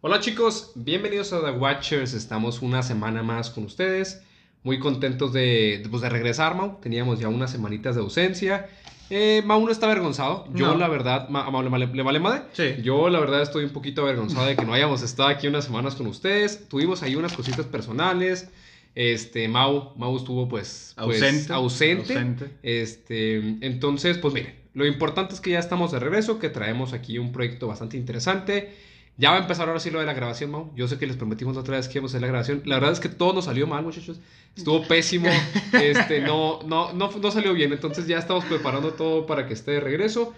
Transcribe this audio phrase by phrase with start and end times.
[0.00, 2.14] Hola chicos, bienvenidos a The Watchers.
[2.14, 4.22] Estamos una semana más con ustedes.
[4.62, 6.78] Muy contentos de, pues, de regresar, Mau.
[6.80, 8.68] Teníamos ya unas semanitas de ausencia.
[9.10, 10.46] Eh, Mau no está avergonzado.
[10.54, 10.76] Yo, No.
[10.76, 12.42] la verdad, Ma- a Mau le, vale- le vale madre.
[12.52, 12.80] Sí.
[12.82, 15.94] Yo, la verdad, estoy un poquito avergonzado de que no hayamos estado aquí unas semanas
[15.94, 16.68] con ustedes.
[16.68, 18.48] Tuvimos ahí unas cositas personales.
[18.94, 21.52] Este, Mau, Mau estuvo pues, pues, Ausente.
[21.52, 22.12] ausente.
[22.14, 22.50] Ausente.
[22.62, 27.18] Este, entonces, pues miren, lo importante es que ya estamos de regreso, que traemos aquí
[27.18, 28.74] un proyecto bastante interesante.
[29.20, 30.70] Ya va a empezar ahora sí lo de la grabación, Mau.
[30.76, 32.62] Yo sé que les prometimos la otra vez que íbamos a hacer la grabación.
[32.64, 34.20] La verdad es que todo nos salió mal, muchachos.
[34.56, 35.28] Estuvo pésimo.
[35.72, 37.72] Este, no, no, no, no salió bien.
[37.72, 40.34] Entonces ya estamos preparando todo para que esté de regreso.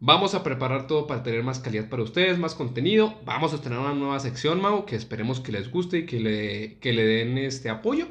[0.00, 3.14] Vamos a preparar todo para tener más calidad para ustedes, más contenido.
[3.26, 6.78] Vamos a tener una nueva sección, Mau, que esperemos que les guste y que le,
[6.80, 8.08] que le den este apoyo.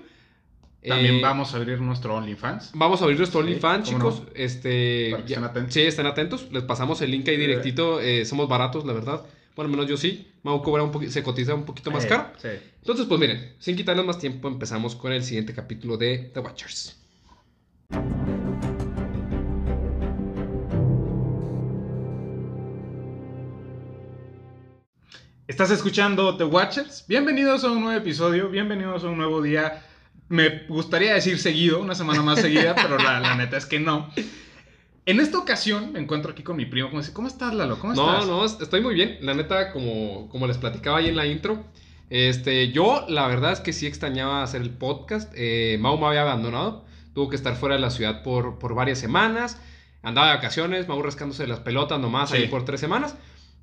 [0.87, 2.71] También Eh, vamos a abrir nuestro OnlyFans.
[2.75, 4.23] Vamos a abrir nuestro Sí, OnlyFans, ¿cómo chicos.
[4.35, 5.73] Este, Para que ya- estén atentos.
[5.73, 6.47] Sí, estén atentos.
[6.51, 7.99] Les pasamos el link ahí directito.
[7.99, 9.23] eh, somos baratos, la verdad.
[9.55, 10.27] Bueno, al menos yo sí.
[10.43, 12.31] Mau cobra un poquito, se cotiza un poquito más Eh, caro.
[12.41, 12.49] Sí.
[12.81, 16.97] Entonces, pues miren, sin quitarles más tiempo, empezamos con el siguiente capítulo de The Watchers.
[25.47, 27.05] ¿Estás escuchando The Watchers?
[27.07, 29.83] Bienvenidos a un nuevo episodio, bienvenidos a un nuevo día.
[30.29, 34.09] Me gustaría decir seguido, una semana más seguida, pero la, la neta es que no.
[35.05, 36.89] En esta ocasión me encuentro aquí con mi primo.
[36.89, 37.77] ¿Cómo, dice, ¿Cómo estás, Lalo?
[37.77, 38.27] ¿Cómo No, estás?
[38.27, 39.17] no, estoy muy bien.
[39.21, 41.63] La neta, como, como les platicaba ahí en la intro,
[42.09, 45.31] este, yo la verdad es que sí extrañaba hacer el podcast.
[45.35, 46.85] Eh, Mau me había abandonado.
[47.13, 49.59] Tuvo que estar fuera de la ciudad por, por varias semanas.
[50.03, 52.37] Andaba de vacaciones, Mau rascándose las pelotas nomás Sí.
[52.37, 53.15] ahí por tres semanas.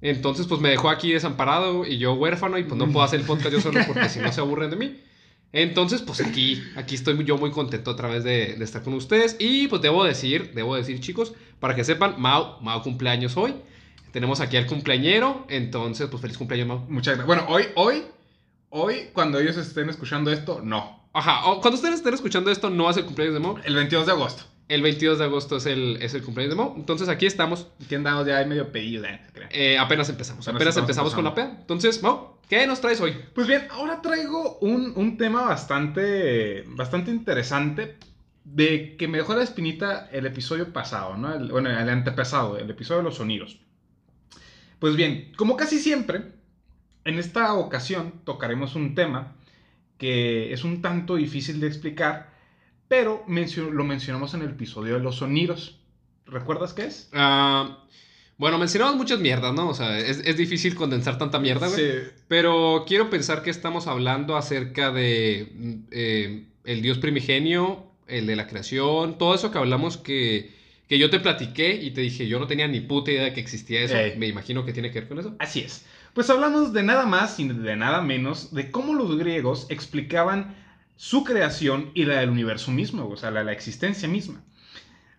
[0.02, 3.26] Entonces, pues me dejó aquí desamparado y yo huérfano y pues no puedo hacer el
[3.26, 5.00] podcast yo solo porque si no se aburren de mí.
[5.52, 9.36] Entonces, pues aquí, aquí estoy yo muy contento otra vez de, de estar con ustedes.
[9.40, 13.54] Y pues debo decir, debo decir, chicos, para que sepan, Mau, Mau cumpleaños hoy.
[14.12, 15.46] Tenemos aquí al cumpleañero.
[15.48, 16.78] Entonces, pues feliz cumpleaños, Mau.
[16.88, 17.26] Muchas gracias.
[17.26, 18.04] Bueno, hoy, hoy,
[18.68, 21.00] hoy, cuando ellos estén escuchando esto, no.
[21.12, 23.58] Ajá, o- cuando ustedes estén escuchando esto, no es el cumpleaños de Mau.
[23.64, 24.44] El 22 de agosto.
[24.70, 26.74] El 22 de agosto es el, es el cumpleaños de Mau.
[26.76, 27.66] Entonces aquí estamos.
[27.84, 29.04] Aquí andamos ya medio pedido.
[29.32, 29.48] Creo.
[29.50, 30.46] Eh, apenas empezamos.
[30.46, 31.56] Apenas empezamos con la peda.
[31.60, 33.14] Entonces, Mau, ¿qué nos traes hoy?
[33.34, 37.96] Pues bien, ahora traigo un, un tema bastante, bastante interesante
[38.44, 41.34] de que me dejó la espinita el episodio pasado, ¿no?
[41.34, 43.58] El- bueno, el antepasado, el episodio de los sonidos.
[44.78, 46.22] Pues bien, como casi siempre,
[47.04, 49.34] en esta ocasión tocaremos un tema
[49.98, 52.29] que es un tanto difícil de explicar,
[52.90, 55.78] pero mencio- lo mencionamos en el episodio de los sonidos.
[56.26, 57.08] ¿Recuerdas qué es?
[57.12, 57.84] Ah,
[58.36, 59.68] bueno, mencionamos muchas mierdas, ¿no?
[59.68, 61.78] O sea, es, es difícil condensar tanta mierda, güey.
[61.80, 61.98] Sí.
[62.26, 65.52] Pero quiero pensar que estamos hablando acerca de
[65.92, 70.52] eh, el Dios primigenio, el de la creación, todo eso que hablamos que,
[70.88, 73.40] que yo te platiqué y te dije, yo no tenía ni puta idea de que
[73.40, 73.94] existía eso.
[74.18, 75.36] Me imagino que tiene que ver con eso.
[75.38, 75.86] Así es.
[76.12, 80.56] Pues hablamos de nada más y de nada menos de cómo los griegos explicaban
[81.02, 84.42] su creación y la del universo mismo, o sea, la, la existencia misma.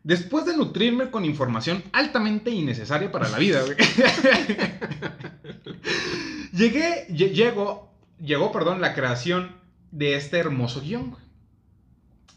[0.03, 3.75] Después de nutrirme con información altamente innecesaria para la vida, güey,
[6.53, 7.91] llegué, lle- llegó,
[8.24, 9.56] llegó, perdón, la creación
[9.91, 11.24] de este hermoso guion, güey.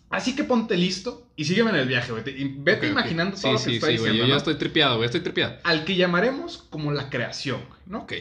[0.09, 2.25] Así que ponte listo y sígueme en el viaje, güey.
[2.59, 4.13] Vete imaginando Sí, todo lo sí, que sí, estoy güey.
[4.13, 5.07] diciendo, Yo ya estoy tripeado, güey.
[5.07, 5.57] Estoy tripeado.
[5.65, 7.99] Al que llamaremos como la creación, güey, ¿no?
[8.01, 8.13] Ok.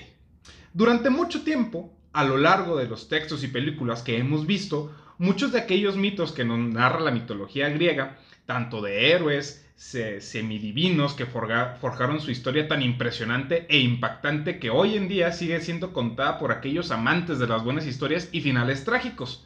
[0.74, 5.52] Durante mucho tiempo, a lo largo de los textos y películas que hemos visto, muchos
[5.52, 11.26] de aquellos mitos que nos narra la mitología griega, tanto de héroes, se- semidivinos que
[11.26, 16.52] forjaron su historia tan impresionante e impactante que hoy en día sigue siendo contada por
[16.52, 19.46] aquellos amantes de las buenas historias y finales trágicos,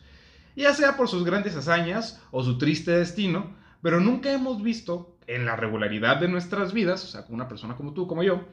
[0.56, 5.46] ya sea por sus grandes hazañas o su triste destino, pero nunca hemos visto en
[5.46, 8.46] la regularidad de nuestras vidas, o sea, una persona como tú, como yo,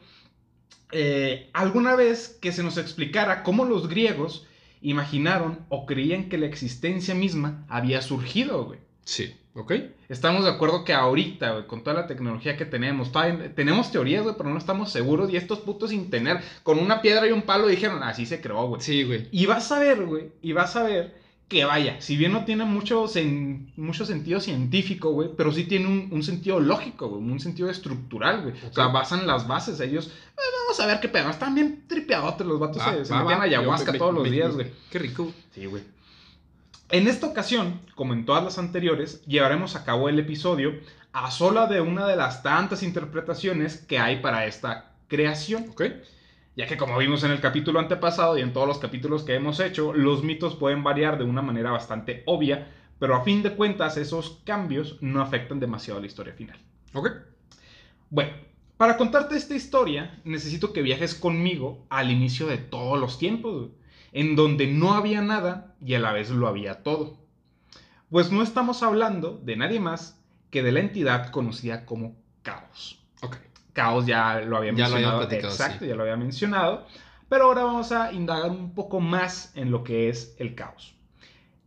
[0.92, 4.46] eh, alguna vez que se nos explicara cómo los griegos
[4.84, 8.78] imaginaron o creían que la existencia misma había surgido, güey.
[9.04, 9.34] Sí.
[9.56, 9.72] Ok.
[10.08, 14.24] Estamos de acuerdo que ahorita, güey, con toda la tecnología que tenemos, todavía tenemos teorías,
[14.24, 15.32] güey, pero no estamos seguros.
[15.32, 18.66] Y estos putos sin tener, con una piedra y un palo, dijeron, así se creó,
[18.66, 18.80] güey.
[18.80, 19.28] Sí, güey.
[19.30, 21.23] Y vas a ver, güey, y vas a ver
[21.54, 25.86] que vaya, si bien no tiene mucho, sen- mucho sentido científico, güey, pero sí tiene
[25.86, 28.54] un, un sentido lógico, güey, un sentido estructural, güey.
[28.68, 32.46] O sea, basan las bases, ellos, "Eh, vamos a ver qué pedo, están bien tripeadotes
[32.46, 33.44] los vatos, Va, se, se va, metían va.
[33.44, 34.66] ayahuasca me- todos me- los me- días, güey.
[34.90, 35.32] Qué rico.
[35.54, 35.82] Sí, güey.
[36.90, 40.72] En esta ocasión, como en todas las anteriores, llevaremos a cabo el episodio
[41.12, 45.66] a sola de una de las tantas interpretaciones que hay para esta creación.
[45.70, 45.82] Ok.
[46.56, 49.58] Ya que como vimos en el capítulo antepasado y en todos los capítulos que hemos
[49.58, 52.68] hecho, los mitos pueden variar de una manera bastante obvia,
[53.00, 56.58] pero a fin de cuentas esos cambios no afectan demasiado a la historia final.
[56.92, 57.10] Ok.
[58.10, 58.32] Bueno,
[58.76, 63.70] Para contarte esta historia, necesito que viajes conmigo al inicio de todos los tiempos,
[64.12, 67.18] en donde no había nada y a la vez lo había todo.
[68.10, 70.20] Pues no estamos hablando de nadie más
[70.50, 73.00] que de la entidad conocida como caos.
[73.22, 73.36] Ok.
[73.74, 75.22] Caos ya lo había Ya mencionado.
[75.30, 75.88] exacto, sí.
[75.88, 76.86] ya lo había mencionado.
[77.28, 80.94] Pero ahora vamos a indagar un poco más en lo que es el caos.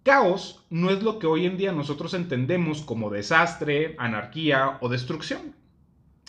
[0.03, 5.53] Caos no es lo que hoy en día nosotros entendemos como desastre, anarquía o destrucción,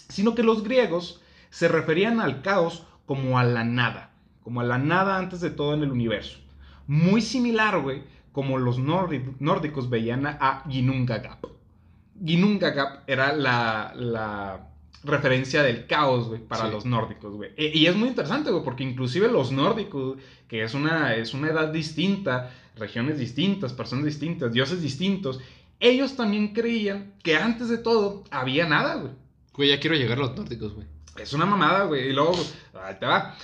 [0.09, 4.11] sino que los griegos se referían al caos como a la nada,
[4.43, 6.39] como a la nada antes de todo en el universo.
[6.89, 8.03] Muy similar, güey,
[8.33, 11.45] como los nórdi- nórdicos veían a- a Ginnungagap.
[12.25, 14.68] Ginnungagap era la, la
[15.05, 16.71] referencia del caos, güey, para Sí.
[16.73, 17.51] los nórdicos, güey.
[17.57, 20.19] E- Y es muy interesante, güey, porque inclusive los nórdicos,
[20.49, 25.41] que es una, es una edad distinta, regiones distintas, personas distintas, dioses distintos,
[25.81, 29.13] ellos también creían que antes de todo había nada, güey.
[29.55, 30.87] Güey, ya quiero llegar a los nórdicos, güey.
[31.21, 32.09] Es una mamada, güey.
[32.09, 32.37] Y luego,
[32.85, 33.35] ahí te va.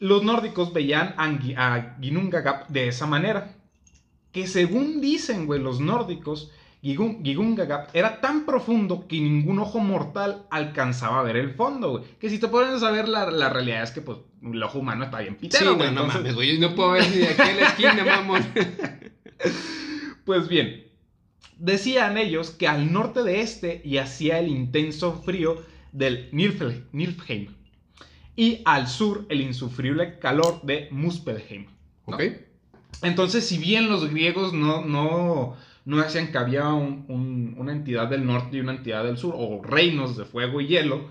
[0.00, 3.54] Los nórdicos veían a Ginnungagap de esa manera.
[4.32, 6.50] Que según dicen, güey, los nórdicos,
[6.84, 12.04] Gigun- Ginnungagap era tan profundo que ningún ojo mortal alcanzaba a ver el fondo, güey.
[12.20, 15.04] Que si te pones a ver, la, la realidad es que, pues, el ojo humano
[15.04, 15.86] está bien Sí, pitero, no, güey.
[15.92, 16.58] no Entonces, mames, güey.
[16.60, 18.44] Yo no puedo ver ni de aquí a la esquina, mamón.
[20.24, 20.84] Pues bien,
[21.58, 27.54] decían ellos que al norte de este yacía el intenso frío del Nilfheim
[28.36, 31.66] y al sur el insufrible calor de Muspelheim.
[32.06, 32.16] ¿no?
[32.16, 32.22] Ok.
[33.02, 38.08] Entonces, si bien los griegos no, no, no decían que había un- un- una entidad
[38.08, 41.08] del norte y una entidad del sur, o reinos de fuego y hielo,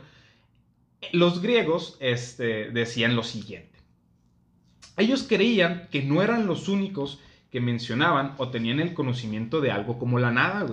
[1.11, 3.77] los griegos este, decían lo siguiente.
[4.97, 7.19] Ellos creían que no eran los únicos
[7.51, 10.67] que mencionaban o tenían el conocimiento de algo como la nada.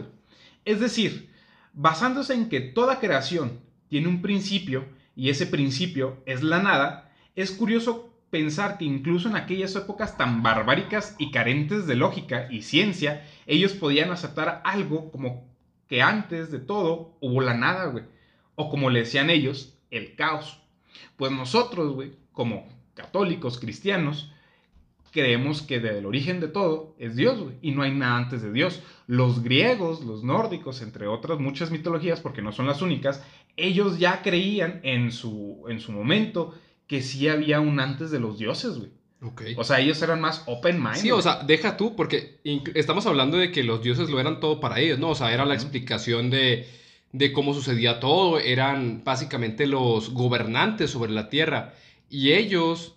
[0.65, 1.31] Es decir,
[1.73, 4.85] basándose en que toda creación tiene un principio
[5.17, 10.43] y ese principio es la nada, es curioso pensar que incluso en aquellas épocas tan
[10.43, 15.49] barbáricas y carentes de lógica y ciencia, ellos podían aceptar algo como
[15.89, 18.05] que antes de todo hubo la nada, güey.
[18.55, 20.61] O como le decían ellos, el caos.
[21.17, 24.33] Pues nosotros, güey, como católicos cristianos,
[25.11, 28.53] creemos que desde el origen de todo es Dios, y no hay nada antes de
[28.53, 28.83] Dios.
[29.07, 33.25] Los griegos, los nórdicos, entre otras muchas mitologías, porque no son las únicas,
[33.57, 36.55] ellos ya creían en su, en su momento
[36.91, 38.91] que sí había un antes de los dioses, güey.
[39.23, 39.43] Ok.
[39.57, 40.97] O sea, ellos eran más open mind.
[40.97, 42.41] Sí, o sea, deja tú, porque
[42.75, 45.11] estamos hablando de que los dioses lo eran todo para ellos, ¿no?
[45.11, 46.69] O sea, era la explicación de,
[47.13, 51.75] de cómo sucedía todo, eran básicamente los gobernantes sobre la tierra,
[52.09, 52.97] y ellos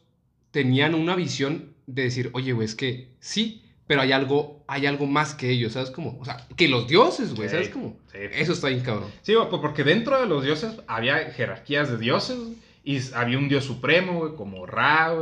[0.49, 5.05] tenían una visión de decir, oye, güey, es que sí, pero hay algo, hay algo
[5.05, 6.17] más que ellos, ¿sabes cómo?
[6.19, 7.95] O sea, que los dioses, güey, ¿sabes cómo?
[8.11, 8.17] sí.
[8.31, 9.11] Eso está bien cabrón.
[9.21, 13.37] Sí, güey, pues porque dentro de los dioses había jerarquías de dioses, güey, y había
[13.37, 15.13] un dios supremo, como Ra,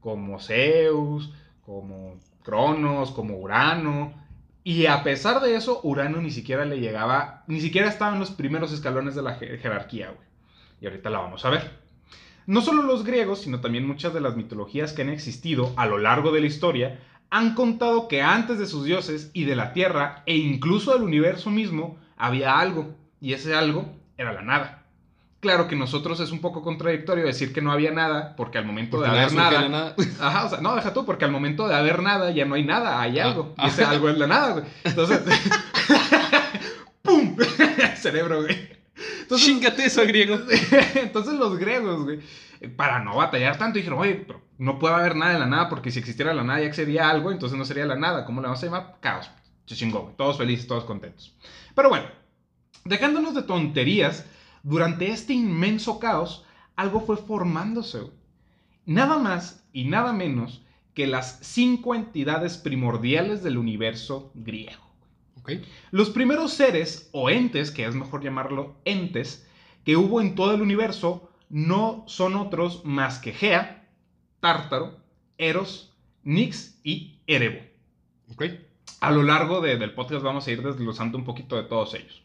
[0.00, 1.32] como Zeus,
[1.64, 4.14] como Cronos, como Urano.
[4.62, 8.30] Y a pesar de eso, Urano ni siquiera le llegaba, ni siquiera estaba en los
[8.30, 10.28] primeros escalones de la je- jerarquía, güey.
[10.80, 11.78] Y ahorita la vamos a ver.
[12.46, 15.98] No solo los griegos, sino también muchas de las mitologías que han existido a lo
[15.98, 17.00] largo de la historia
[17.30, 21.48] han contado que antes de sus dioses y de la tierra e incluso del universo
[21.50, 24.79] mismo había algo, y ese algo era la nada.
[25.40, 28.98] Claro que nosotros es un poco contradictorio decir que no había nada, porque al momento
[28.98, 29.94] Porque de haber nada, la nada.
[30.20, 32.64] Ajá, o sea, no, deja tú, porque al momento de haber nada ya no hay
[32.64, 33.54] nada, hay Ah, algo.
[33.56, 33.66] ah.
[33.66, 34.64] Y ese algo es la nada, güey.
[34.84, 35.20] Entonces,
[37.02, 37.36] ¡pum!
[37.96, 38.68] Cerebro, güey.
[39.22, 40.38] Entonces, Chíngate eso, griego.
[40.96, 42.20] entonces los griegos, güey,
[42.76, 45.90] para no batallar tanto, dijeron, oye, pero no puede haber nada en la nada, porque
[45.90, 48.24] si existiera la nada ya sería algo, entonces no sería la nada.
[48.26, 48.96] ¿Cómo le vamos a llamar?
[49.00, 49.30] Caos.
[49.64, 50.16] Se chingó, güey.
[50.16, 51.34] Todos felices, todos contentos.
[51.74, 52.06] Pero bueno,
[52.84, 54.26] dejándonos de tonterías,
[54.62, 56.44] durante este inmenso caos,
[56.76, 58.00] algo fue formándose.
[58.86, 60.62] Nada más y nada menos
[60.94, 64.82] que las cinco entidades primordiales del universo griego.
[65.90, 69.46] Los primeros seres o entes, que es mejor llamarlo entes,
[69.84, 73.88] que hubo en todo el universo no son otros más que Gea,
[74.40, 75.00] Tártaro,
[75.38, 77.60] Eros, Nix y Erebo.
[79.00, 82.22] A lo largo de- del podcast vamos a ir desglosando un poquito de todos ellos.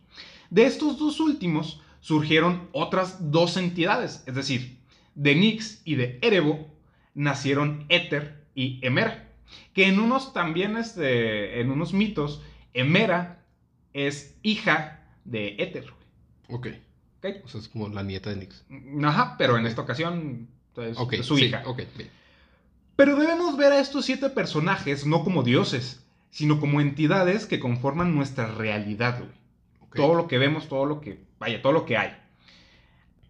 [0.49, 4.77] De estos dos últimos surgieron otras dos entidades, es decir,
[5.15, 6.67] de Nix y de Erebo
[7.15, 9.27] nacieron Éter y Emera,
[9.73, 12.43] que en unos también, este, en unos mitos,
[12.75, 13.43] Emera
[13.93, 15.87] es hija de Éter.
[16.49, 16.67] Ok.
[17.17, 17.25] ¿ok?
[17.43, 18.63] O sea, es como la nieta de Nix.
[19.03, 20.47] Ajá, pero en esta ocasión
[20.77, 21.15] es Ok.
[21.23, 21.63] su sí, hija.
[21.65, 22.11] Ok, bien.
[22.95, 28.13] Pero debemos ver a estos siete personajes no como dioses, sino como entidades que conforman
[28.13, 29.31] nuestra realidad, güey.
[29.95, 32.17] Todo lo que vemos, todo lo que, vaya, todo lo que hay.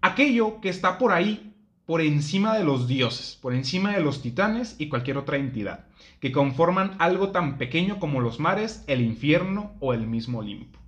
[0.01, 1.53] aquello que está por ahí,
[1.85, 5.87] por encima de los dioses, por encima de los titanes y cualquier otra entidad,
[6.21, 10.79] que conforman algo tan pequeño como los mares, el infierno o el mismo Olimpo.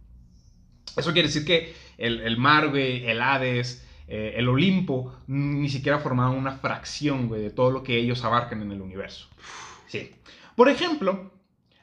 [0.96, 6.54] Eso quiere decir que el, mar, el Hades, eh, el Olimpo, ni siquiera formaban una
[6.54, 9.28] fracción, de todo lo que ellos abarcan en el universo.
[9.88, 10.12] Sí.
[10.56, 11.32] Por ejemplo,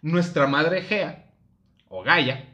[0.00, 1.30] nuestra madre Gea,
[1.88, 2.53] o Gaia,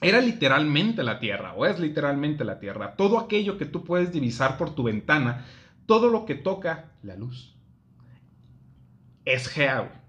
[0.00, 2.94] era literalmente la Tierra, o es literalmente la Tierra.
[2.96, 5.46] Todo aquello que tú puedes divisar por tu ventana,
[5.86, 7.56] todo lo que toca la luz,
[9.24, 10.02] es Gea,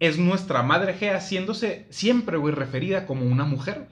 [0.00, 3.88] Es nuestra madre Gea, haciéndose siempre, güey, referida como una mujer.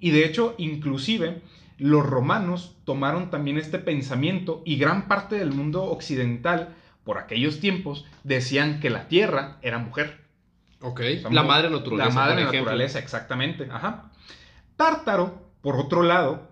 [0.00, 1.42] Y de hecho, inclusive,
[1.78, 8.06] los romanos tomaron también este pensamiento y gran parte del mundo occidental, por aquellos tiempos,
[8.24, 10.21] decían que la Tierra era mujer.
[10.82, 11.00] Ok.
[11.30, 12.08] la madre naturaleza.
[12.08, 13.68] La madre naturaleza, exactamente.
[13.70, 14.10] Ajá.
[14.76, 16.48] Tártaro, por otro lado,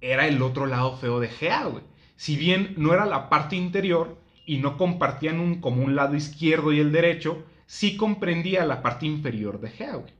[0.00, 1.84] era el otro lado feo de Gea, güey.
[2.16, 6.72] Si bien no era la parte interior y no compartían un, como un lado izquierdo
[6.72, 10.12] y el derecho, sí comprendía la parte inferior de Gea, güey.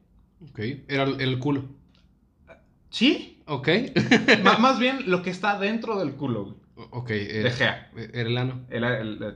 [0.50, 0.61] Ok.
[0.88, 1.64] Era el, culo.
[2.90, 3.43] Sí.
[3.47, 3.69] Ok.
[4.61, 6.88] más bien lo que está dentro del culo, güey.
[6.90, 7.09] Ok.
[7.09, 7.90] de Gea.
[8.12, 8.67] Era el ano.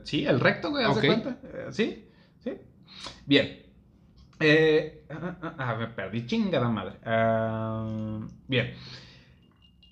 [0.05, 1.39] sí, el recto, güey, ¿haz cuenta?
[1.43, 2.05] Eh, sí,
[2.45, 2.53] sí.
[3.27, 3.63] Bien.
[4.43, 6.99] Eh, ah, ah, ah, me perdí, chingada madre.
[8.49, 8.75] bien.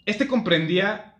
[0.06, 1.14] Este comprendía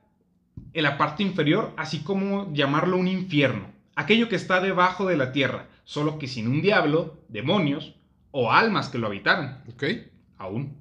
[0.72, 5.32] en la parte inferior, así como llamarlo un infierno, aquello que está debajo de la
[5.32, 7.94] tierra, solo que sin un diablo, demonios
[8.30, 9.62] o almas que lo habitaran.
[9.72, 9.84] Ok.
[10.38, 10.80] Aún.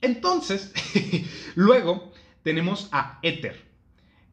[0.00, 0.72] Entonces,
[1.54, 3.67] luego tenemos a Éter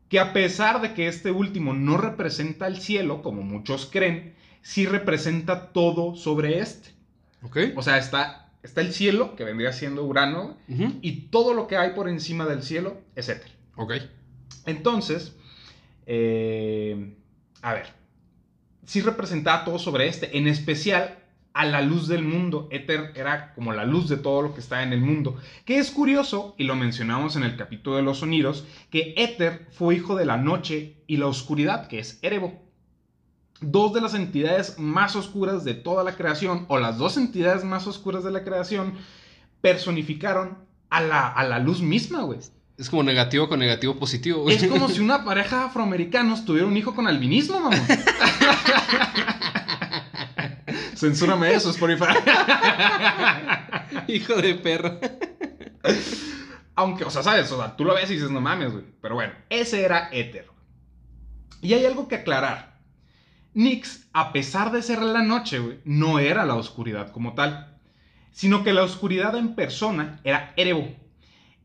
[0.10, 4.86] que a pesar de que este último no representa el cielo, como muchos creen, sí
[4.86, 6.90] representa todo sobre este.
[7.42, 7.58] Ok.
[7.76, 11.92] O sea, está, está el cielo, que vendría siendo Urano, y todo lo que hay
[11.92, 13.52] por encima del cielo es éter.
[13.76, 13.94] Ok.
[14.66, 15.36] Entonces,
[16.06, 17.16] eh,
[17.62, 17.88] a ver,
[18.86, 21.18] sí representa todo sobre este, en especial
[21.56, 22.68] a la luz del mundo.
[22.70, 25.38] Éter era como la luz de todo lo que está en el mundo.
[25.64, 29.96] Que es curioso, y lo mencionamos en el capítulo de los sonidos, que Éter fue
[29.96, 32.62] hijo de la noche y la oscuridad, que es Erebo.
[33.62, 37.88] Dos de las entidades más oscuras de toda la creación, o las dos entidades más
[37.88, 38.94] oscuras de la creación,
[39.62, 40.58] personificaron
[40.90, 42.40] a la, a la luz misma, güey.
[42.78, 44.50] Es como negativo con negativo positivo.
[44.50, 47.78] Es como si una pareja afroamericana tuviera un hijo con albinismo, mamá.
[50.96, 52.06] Censúrame eso, Spotify.
[54.08, 55.00] Hijo de perro.
[56.76, 58.86] Aunque, o sea, sabes, o sea, tú lo ves y dices, no mames, güey.
[59.02, 60.48] Pero bueno, ese era Éter.
[61.62, 62.80] Y hay algo que aclarar.
[63.54, 67.78] Nix, a pesar de ser la noche, güey, no era la oscuridad como tal.
[68.32, 70.94] Sino que la oscuridad en persona era Erebo.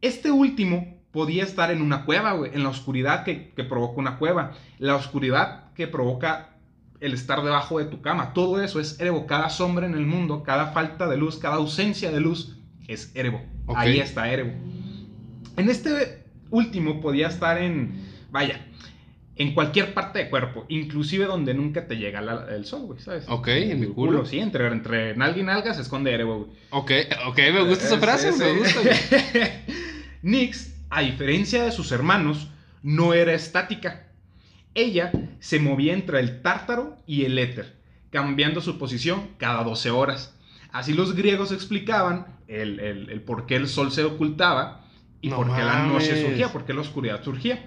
[0.00, 2.54] Este último podía estar en una cueva, güey.
[2.54, 4.52] En la oscuridad que, que provoca una cueva.
[4.78, 6.49] La oscuridad que provoca
[7.00, 8.32] el estar debajo de tu cama.
[8.34, 9.26] Todo eso es Erebo.
[9.26, 13.42] Cada sombra en el mundo, cada falta de luz, cada ausencia de luz es Erebo.
[13.74, 14.52] Ahí está Erebo.
[15.56, 18.66] En este último podía estar en, vaya,
[19.36, 23.24] en cualquier parte de cuerpo, inclusive donde nunca te llega el sol, güey, ¿sabes?
[23.28, 24.26] Ok, en mi culo.
[24.26, 26.50] Sí, entre, entre nalga y nalga se esconde Erebo, güey.
[26.70, 26.90] Ok,
[27.28, 28.80] ok, me gusta esa frase, me gusta.
[30.22, 32.50] Nix, a diferencia de sus hermanos,
[32.82, 34.09] no era estática
[34.74, 37.76] ella se movía entre el tártaro y el éter,
[38.10, 40.36] cambiando su posición cada 12 horas.
[40.72, 44.84] Así los griegos explicaban el, por qué el sol se ocultaba
[45.20, 47.64] y por qué la noche surgía, por qué la oscuridad surgía.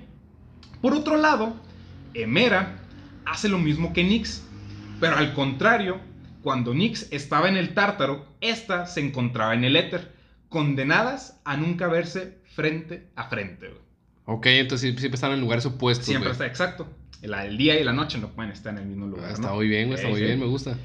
[0.82, 1.56] Por otro lado,
[2.14, 2.80] Hemera
[3.26, 4.44] hace lo mismo que Nix,
[5.00, 6.00] pero al contrario,
[6.42, 10.12] cuando Nix estaba en el tártaro, ésta se encontraba en el éter,
[10.50, 13.83] condenadas a nunca verse frente a frente.
[14.26, 16.06] Ok, entonces siempre están en lugares opuestos.
[16.06, 16.88] Siempre está, exacto.
[17.22, 19.32] El, día y la noche no pueden estar en el mismo lugar.
[19.32, 20.78] Está muy bien, está muy bien, me gusta.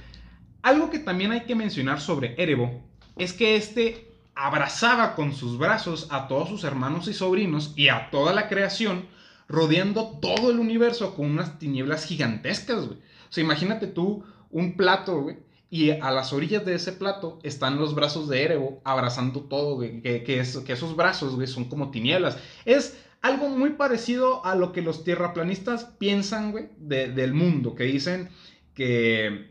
[0.62, 2.82] Algo que también hay que mencionar sobre Erebo
[3.16, 8.08] es que este abrazaba con sus brazos a todos sus hermanos y sobrinos y a
[8.10, 9.06] toda la creación,
[9.48, 12.98] rodeando todo el universo con unas tinieblas gigantescas, güey.
[12.98, 15.38] O sea, imagínate tú un plato, güey,
[15.70, 20.00] y a las orillas de ese plato están los brazos de Erebo abrazando todo, güey.
[20.02, 22.38] Que, que, que esos brazos, güey, son como tinieblas.
[22.64, 28.28] Es algo muy parecido a lo que los tierraplanistas piensan, güey, del mundo, que dicen
[28.74, 29.50] que,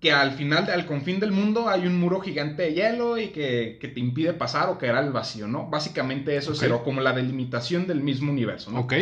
[0.00, 3.78] que al final, al confín del mundo hay un muro gigante de hielo y que,
[3.80, 5.68] te impide pasar o que era el vacío, ¿no?
[5.68, 8.80] Básicamente eso es como la delimitación del mismo universo, ¿no?
[8.80, 8.94] Ok,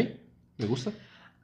[0.58, 0.92] me gusta.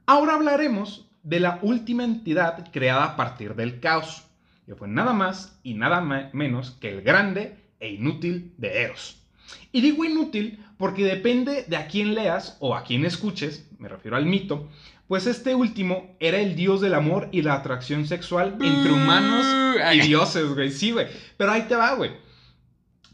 [0.05, 4.25] Ahora hablaremos de la última entidad creada a partir del caos,
[4.65, 6.01] que fue nada más y nada
[6.33, 9.22] menos que el grande e inútil de Eros.
[9.71, 14.17] Y digo inútil porque depende de a quién leas o a quién escuches, me refiero
[14.17, 14.69] al mito,
[15.07, 19.45] pues este último era el dios del amor y la atracción sexual entre humanos
[19.93, 20.71] y dioses, güey.
[20.71, 21.07] Sí, güey.
[21.37, 22.11] Pero ahí te va, güey.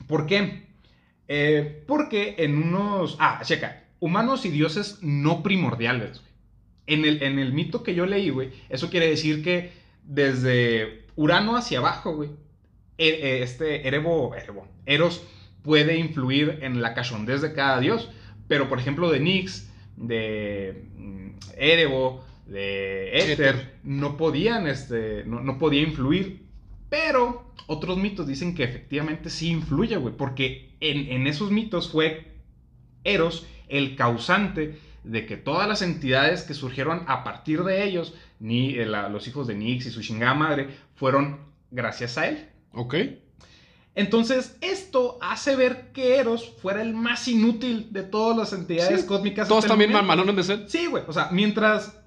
[0.08, 0.67] ¿Por qué?
[1.27, 3.17] Eh, porque en unos...
[3.19, 3.84] Ah, checa.
[4.00, 6.31] Humanos y dioses no primordiales, güey.
[6.88, 9.72] En el, en el mito que yo leí, güey, eso quiere decir que
[10.03, 12.31] desde Urano hacia abajo, güey,
[12.98, 15.22] e, e, este Erebo, Erebo, Eros
[15.63, 18.09] puede influir en la cachondez de cada dios.
[18.47, 25.81] Pero, por ejemplo, de Nix, de mm, Erebo, de Éter, no podían, este, no, podía
[25.81, 26.47] influir.
[26.89, 30.15] Pero otros mitos dicen que efectivamente sí influye, güey.
[30.15, 32.25] Porque en, esos mitos fue
[33.03, 38.75] Eros el causante de que todas las entidades que surgieron a partir de ellos, ni
[38.75, 41.39] eh, los hijos de Nix y su chingada madre, fueron
[41.71, 42.49] gracias a él.
[42.73, 42.95] Ok.
[43.99, 49.49] Entonces, esto hace ver que Eros fuera el más inútil de todas las entidades cósmicas.
[49.49, 50.69] Todos también malones de ser.
[50.69, 51.03] Sí, güey.
[51.05, 51.99] O sea, mientras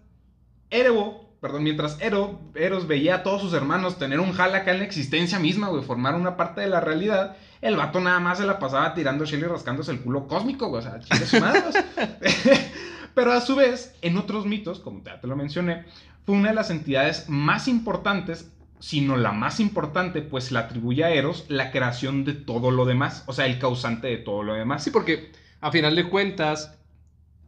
[0.70, 4.78] Erebo, perdón, mientras Ero, Eros veía a todos sus hermanos tener un jala acá en
[4.78, 8.46] la existencia misma, güey, formar una parte de la realidad, el vato nada más se
[8.46, 10.80] la pasaba tirando Shelly y rascándose el culo cósmico, güey.
[10.80, 11.36] O sea, chile su
[13.14, 15.84] Pero a su vez, en otros mitos, como ya te lo mencioné,
[16.24, 18.50] fue una de las entidades más importantes
[18.82, 23.22] sino la más importante, pues la atribuye a Eros la creación de todo lo demás,
[23.28, 24.82] o sea, el causante de todo lo demás.
[24.82, 26.76] Sí, porque a final de cuentas,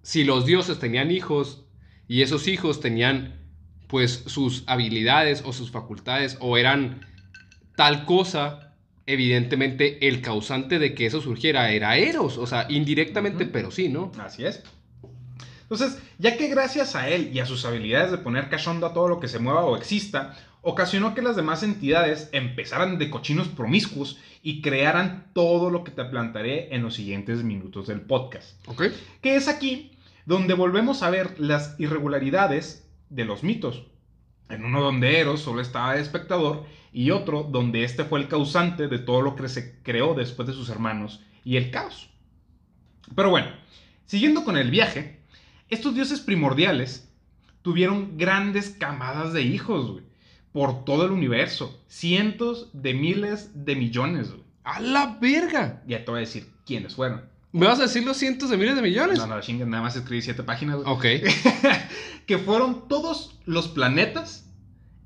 [0.03, 1.64] si los dioses tenían hijos
[2.07, 3.35] y esos hijos tenían
[3.88, 7.05] pues sus habilidades o sus facultades o eran
[7.75, 13.73] tal cosa, evidentemente el causante de que eso surgiera era Eros, o sea, indirectamente, pero
[13.73, 14.12] sí, ¿no?
[14.21, 14.62] Así es.
[15.62, 19.09] Entonces, ya que gracias a él y a sus habilidades de poner cachondo a todo
[19.09, 24.18] lo que se mueva o exista, ocasionó que las demás entidades empezaran de cochinos promiscuos
[24.42, 28.66] y crearan todo lo que te plantaré en los siguientes minutos del podcast.
[28.66, 28.85] Ok.
[29.21, 29.92] Que es aquí
[30.25, 33.85] donde volvemos a ver las irregularidades de los mitos.
[34.48, 38.88] En uno donde Eros solo estaba de espectador y otro donde este fue el causante
[38.88, 42.09] de todo lo que se creó después de sus hermanos y el caos.
[43.14, 43.48] Pero bueno,
[44.07, 45.20] siguiendo con el viaje,
[45.68, 47.11] estos dioses primordiales
[47.61, 50.13] tuvieron grandes camadas de hijos, güey
[50.55, 51.83] por todo el universo.
[51.88, 54.31] Cientos de miles de millones.
[54.62, 55.83] ¡A la verga!
[55.85, 57.23] Ya te voy a decir quiénes fueron.
[57.51, 59.19] ¿Me vas a decir los cientos de miles de millones?
[59.19, 60.79] No, no, chingue, nada más escribí siete páginas.
[60.87, 61.07] Ok.
[62.27, 64.49] que fueron todos los planetas,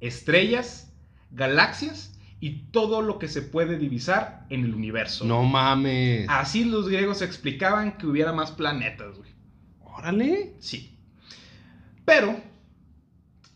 [0.01, 0.93] estrellas,
[1.31, 5.25] galaxias y todo lo que se puede divisar en el universo.
[5.25, 6.27] No mames.
[6.29, 9.31] Así los griegos explicaban que hubiera más planetas, güey.
[9.81, 10.57] Órale.
[10.59, 10.95] Sí.
[12.05, 12.39] Pero,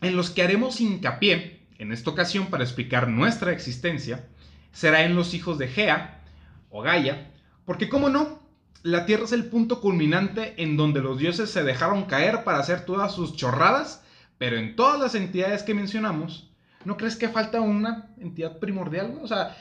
[0.01, 1.52] en los que haremos hincapié
[1.83, 4.25] en esta ocasión, para explicar nuestra existencia,
[4.71, 6.21] será en los hijos de Gea
[6.69, 7.31] o Gaia,
[7.65, 8.39] porque como no,
[8.81, 12.85] la Tierra es el punto culminante en donde los dioses se dejaron caer para hacer
[12.85, 14.03] todas sus chorradas,
[14.37, 16.49] pero en todas las entidades que mencionamos,
[16.83, 19.19] ¿no crees que falta una entidad primordial?
[19.21, 19.55] O sea,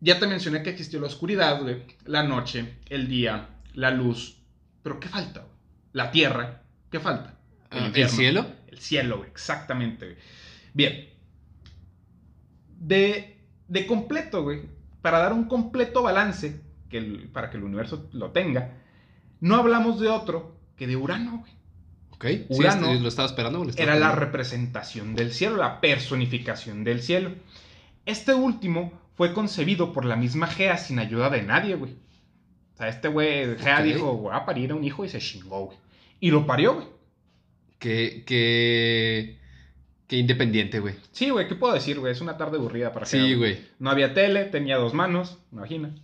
[0.00, 1.60] ya te mencioné que existió la oscuridad,
[2.06, 4.38] la noche, el día, la luz,
[4.82, 5.46] pero ¿qué falta?
[5.92, 7.34] La Tierra, ¿qué falta?
[7.70, 8.46] El, ¿El cielo?
[8.68, 10.16] El cielo, exactamente.
[10.74, 11.11] Bien,
[12.82, 13.36] de,
[13.68, 14.62] de completo, güey,
[15.00, 17.00] para dar un completo balance, que
[17.32, 18.74] para que el universo lo tenga,
[19.40, 21.52] no hablamos de otro que de Urano, güey.
[22.10, 23.64] Ok, Urano lo estaba esperando.
[23.76, 27.32] era la representación del cielo, la personificación del cielo.
[28.04, 31.92] Este último fue concebido por la misma Gea sin ayuda de nadie, güey.
[32.74, 35.66] O sea, este güey, Gea dijo, voy a parir a un hijo y se chingó,
[35.66, 35.78] güey.
[36.20, 36.86] Y lo parió, güey.
[37.78, 39.41] Que, que
[40.12, 40.94] Qué independiente, güey.
[41.10, 42.12] Sí, güey, ¿qué puedo decir, güey?
[42.12, 43.58] Es una tarde aburrida para Sí, güey.
[43.78, 45.94] No había tele, tenía dos manos, imagina.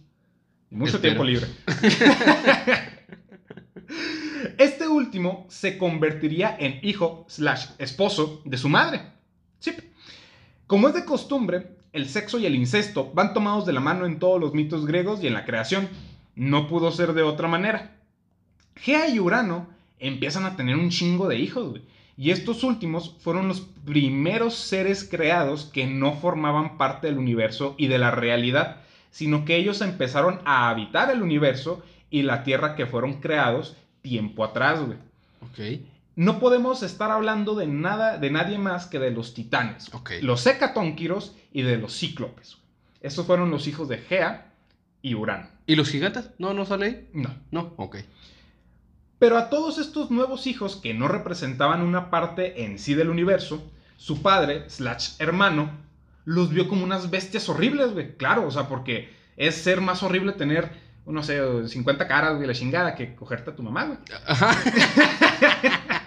[0.71, 1.47] Y mucho tiempo libre.
[4.57, 9.03] este último se convertiría en hijo slash esposo de su madre.
[9.59, 9.75] Sí.
[10.67, 14.19] Como es de costumbre, el sexo y el incesto van tomados de la mano en
[14.19, 15.87] todos los mitos griegos y en la creación.
[16.35, 17.99] No pudo ser de otra manera.
[18.75, 19.69] Gea y Urano
[19.99, 25.09] empiezan a tener un chingo de hijos, güey y estos últimos fueron los primeros seres
[25.09, 28.79] creados que no formaban parte del universo y de la realidad,
[29.13, 34.45] sino que ellos empezaron a habitar el universo y la Tierra que fueron creados tiempo
[34.45, 34.99] atrás, güey.
[35.43, 35.81] Ok.
[36.17, 39.89] No podemos estar hablando de nada, de nadie más que de los titanes,
[40.21, 42.57] los hecatónquiros y de los cíclopes.
[43.01, 44.53] Estos fueron los hijos de Gea
[45.03, 45.47] y Urano.
[45.69, 46.31] ¿Y los gigantes?
[46.39, 47.09] ¿No, no sale ahí?
[47.13, 47.31] No.
[47.53, 47.99] No, ok.
[49.19, 53.63] Pero a todos estos nuevos hijos que no representaban una parte en sí del universo,
[53.97, 55.71] su padre, slash hermano,
[56.25, 58.17] los vio como unas bestias horribles, güey.
[58.17, 60.71] Claro, o sea, porque es ser más horrible tener,
[61.07, 63.99] no sé, 50 caras, güey, la chingada, que cogerte a tu mamá, güey.
[64.27, 64.51] Ajá.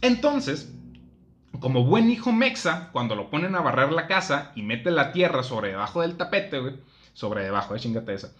[0.00, 0.70] Entonces,
[1.60, 5.42] como buen hijo mexa, cuando lo ponen a barrer la casa y mete la tierra
[5.42, 6.74] sobre debajo del tapete, güey,
[7.14, 8.32] sobre debajo, eh, chingate esa,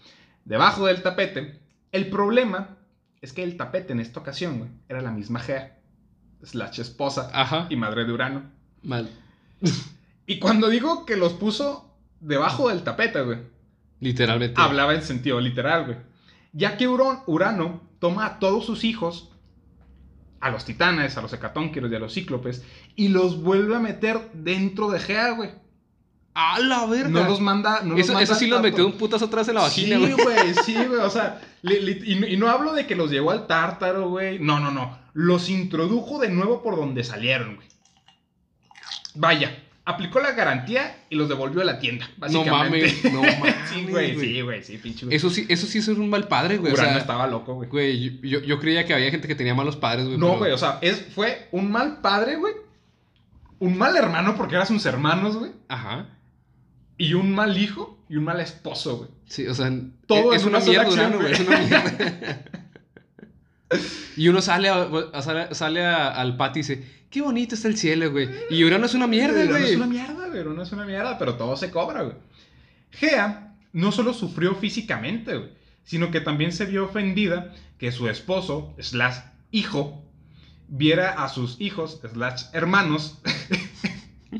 [0.43, 1.59] debajo del tapete,
[1.95, 2.77] el problema
[3.21, 5.77] es que el tapete en esta ocasión, güey, era la misma Gea,
[6.43, 7.67] slash esposa Ajá.
[7.69, 8.43] y madre de Urano.
[8.83, 9.09] Mal.
[10.27, 13.39] Y cuando digo que los puso debajo del tapete, güey,
[13.99, 14.59] Literalmente.
[14.61, 15.97] hablaba en sentido literal, güey.
[16.53, 19.31] Ya que Urón- Urano toma a todos sus hijos,
[20.39, 22.63] a los titanes, a los hecatónquiros y a los cíclopes,
[22.95, 25.51] y los vuelve a meter dentro de Gea, güey.
[26.37, 27.09] ¡A la verga!
[27.09, 27.81] No los manda.
[27.81, 29.95] No los eso, manda eso sí los metió de un putazo atrás de la vagina,
[29.97, 30.23] Sí, güey.
[30.23, 30.99] güey, sí, güey.
[30.99, 34.09] O sea, li- li- y, no- y no hablo de que los llevó al tártaro,
[34.09, 34.37] güey.
[34.39, 34.99] No, no, no.
[35.13, 37.67] Los introdujo de nuevo por donde salieron, güey.
[39.13, 43.55] Vaya, aplicó la garantía y los devolvió a la tienda, No mames, no mames.
[43.73, 45.05] sí, güey, sí, güey, sí, pinche.
[45.09, 46.73] Eso sí, eso sí es un mal padre, güey.
[46.73, 47.69] O sea, estaba loco, güey.
[47.69, 50.17] güey, yo, yo creía que había gente que tenía malos padres, güey.
[50.17, 52.53] No, pero- güey, o sea, es, fue un mal padre, güey.
[53.59, 55.51] Un mal hermano porque eran sus hermanos, güey.
[55.69, 56.07] Ajá.
[56.97, 59.09] Y un mal hijo y un mal esposo, güey.
[59.27, 59.71] Sí, o sea,
[60.07, 61.33] Todo es, una mierda, acción, Urano, güey.
[61.33, 62.43] Es una mierda.
[64.17, 67.77] y uno sale, a- sale, sale a- al patio y dice, qué bonito está el
[67.77, 68.29] cielo, güey.
[68.49, 69.63] Y Urano es una mierda, güey.
[69.71, 70.43] es una mierda, güey.
[70.43, 72.15] No es una mierda, pero todo se cobra, güey.
[72.91, 75.49] Gea no solo sufrió físicamente, güey,
[75.83, 79.17] sino que también se vio ofendida que su esposo, slash
[79.51, 80.01] hijo,
[80.69, 83.17] viera a sus hijos, slash hermanos,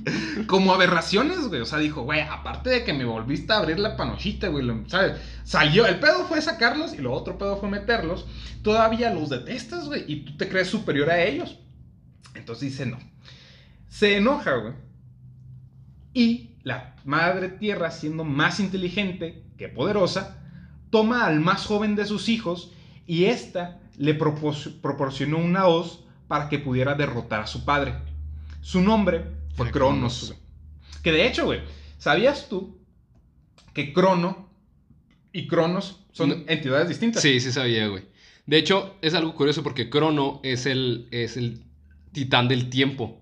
[0.47, 1.61] como aberraciones, güey.
[1.61, 5.19] O sea, dijo, güey, aparte de que me volviste a abrir la panochita, güey, ¿sabes?
[5.43, 8.25] Salió, el pedo fue sacarlos y lo otro pedo fue meterlos.
[8.61, 11.57] Todavía los detestas, güey, y tú te crees superior a ellos.
[12.33, 12.97] Entonces dice, no.
[13.87, 14.73] Se enoja, güey.
[16.13, 20.37] Y la madre tierra, siendo más inteligente que poderosa,
[20.89, 22.71] toma al más joven de sus hijos
[23.05, 27.95] y ésta le propor- proporcionó una hoz para que pudiera derrotar a su padre.
[28.61, 30.35] Su nombre fue Cronos.
[31.03, 31.61] Que de hecho, güey,
[31.97, 32.77] ¿sabías tú
[33.73, 34.49] que Crono
[35.31, 36.35] y Cronos son No.
[36.47, 37.21] entidades distintas?
[37.21, 38.03] Sí, sí sabía, güey.
[38.45, 41.63] De hecho, es algo curioso porque Crono es el, es el
[42.11, 43.21] titán del tiempo.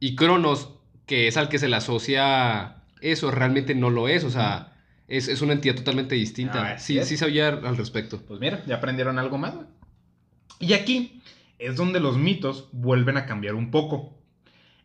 [0.00, 0.70] Y Cronos,
[1.06, 4.24] que es al que se le asocia eso, realmente no lo es.
[4.24, 4.76] O sea,
[5.08, 6.72] es, es una entidad totalmente distinta.
[6.74, 8.20] Ah, sí, sí sabía al respecto.
[8.22, 9.66] Pues mira, ya aprendieron algo más, güey.
[10.60, 11.20] Y aquí
[11.58, 14.17] es donde los mitos vuelven a cambiar un poco.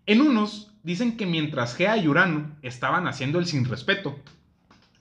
[0.06, 4.20] En unos dicen que mientras Gea y Urano estaban haciendo el sin respeto,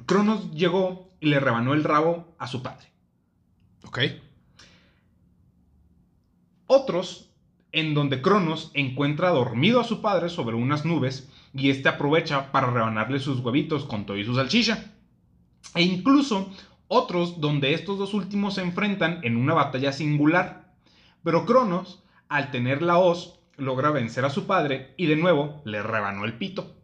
[0.06, 2.86] Cronos llegó y le rebanó el rabo a su padre.
[3.84, 3.98] Ok.
[6.66, 7.30] Otros,
[7.72, 12.70] en donde Cronos encuentra dormido a su padre sobre unas nubes y este aprovecha para
[12.70, 14.92] rebanarle sus huevitos con todo y su salchicha.
[15.74, 16.50] E incluso
[16.88, 20.74] otros donde estos dos últimos se enfrentan en una batalla singular.
[21.24, 25.82] Pero Cronos, al tener la hoz, logra vencer a su padre y de nuevo le
[25.82, 26.76] rebanó el pito.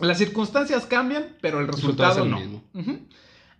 [0.00, 2.62] Las circunstancias cambian, pero el resultado no.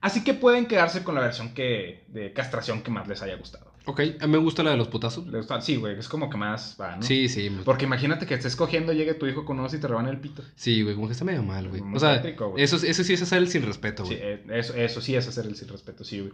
[0.00, 3.72] Así que pueden quedarse con la versión que, de castración que más les haya gustado.
[3.86, 5.24] Ok, a mí me gusta la de los putazos.
[5.62, 7.02] Sí, güey, es como que más va, ¿no?
[7.02, 7.50] Sí, sí.
[7.50, 10.18] me- Porque imagínate que estés cogiendo, llegue tu hijo con unos y te reban el
[10.20, 10.42] pito.
[10.56, 11.82] Sí, güey, como que está medio mal, güey.
[11.94, 14.26] O sea, tétrico, eso, eso sí es hacer el sin respeto, Sí, güey.
[14.28, 16.32] eh, eso, eso sí es hacer el sin respeto, sí, güey.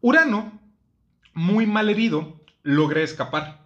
[0.00, 0.58] Urano,
[1.34, 3.63] muy mal herido, logra escapar.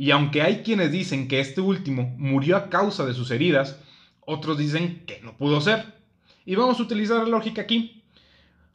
[0.00, 3.78] Y aunque hay quienes dicen que este último murió a causa de sus heridas,
[4.20, 5.92] otros dicen que no pudo ser.
[6.46, 8.02] Y vamos a utilizar la lógica aquí.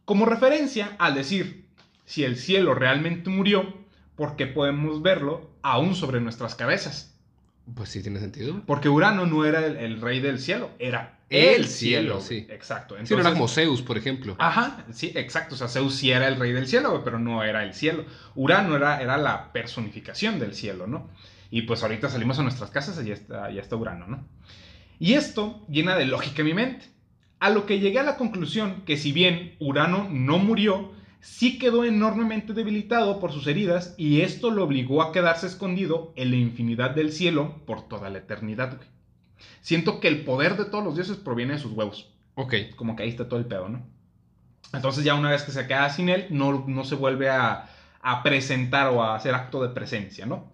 [0.06, 1.66] Como referencia al decir,
[2.06, 3.74] si el cielo realmente murió,
[4.16, 7.15] ¿por qué podemos verlo aún sobre nuestras cabezas?
[7.74, 8.62] Pues sí, tiene sentido.
[8.66, 12.22] Porque Urano no era el, el rey del cielo, era El el cielo.
[12.22, 12.48] cielo, sí.
[12.54, 12.96] Exacto.
[12.96, 14.36] Sí, no era Entonces- como Zeus, por ejemplo.
[14.38, 15.56] Ajá, sí, exacto.
[15.56, 18.06] O sea, Zeus sí era el rey del cielo, pero no era el cielo.
[18.36, 21.10] Urano era, era la personificación del cielo, ¿no?
[21.50, 24.28] Y pues ahorita salimos a nuestras casas y ya está, ya está Urano, ¿no?
[25.00, 26.86] Y esto llena de lógica mi mente.
[27.40, 30.94] A lo que llegué a la conclusión que si bien Urano no murió,
[31.26, 36.30] sí quedó enormemente debilitado por sus heridas y esto lo obligó a quedarse escondido en
[36.30, 38.88] la infinidad del cielo por toda la eternidad, güey.
[39.62, 42.54] Siento que el poder de todos los dioses proviene de sus huevos Ok.
[42.76, 43.86] como que ahí está todo el pedo, ¿no?
[44.72, 47.70] Entonces ya una vez que se queda sin él, no, no se vuelve a,
[48.02, 50.52] a presentar o a hacer acto de presencia, ¿no?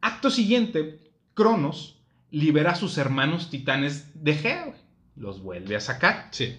[0.00, 1.00] Acto siguiente,
[1.34, 4.78] Cronos libera a sus hermanos titanes de Gea, güey.
[5.16, 6.28] Los vuelve a sacar.
[6.30, 6.58] Sí.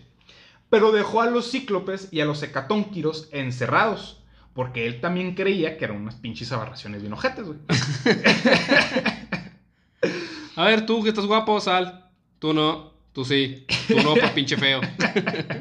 [0.75, 4.21] Pero dejó a los cíclopes y a los hecatónquiros encerrados.
[4.53, 7.59] Porque él también creía que eran unas pinches aberraciones bien ojetes, güey.
[10.57, 12.09] A ver, tú que estás guapo, sal.
[12.39, 13.65] Tú no, tú sí.
[13.88, 14.81] Tú no, por pinche feo.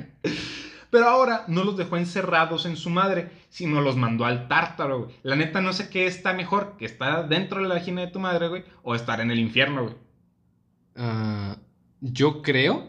[0.90, 5.16] Pero ahora no los dejó encerrados en su madre, sino los mandó al tártaro, güey.
[5.22, 8.18] La neta no sé qué está mejor, que estar dentro de la vagina de tu
[8.18, 9.94] madre, güey, o estar en el infierno, güey.
[10.96, 11.56] Ah,
[12.00, 12.88] yo creo.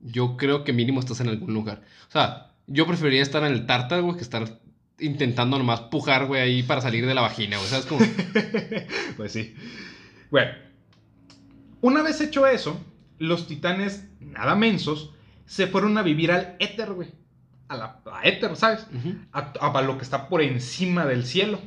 [0.00, 1.82] Yo creo que mínimo estás en algún lugar.
[2.08, 4.60] O sea, yo preferiría estar en el tártaro, güey, que estar
[4.98, 7.68] intentando nomás pujar, güey, ahí para salir de la vagina, güey.
[7.68, 8.00] ¿Sabes cómo?
[9.16, 9.54] pues sí.
[10.30, 10.52] Bueno,
[11.80, 12.80] una vez hecho eso,
[13.18, 15.12] los titanes, nada mensos,
[15.46, 17.08] se fueron a vivir al éter, güey.
[17.68, 18.86] A la a éter, ¿sabes?
[19.32, 21.60] A lo que está por encima del cielo.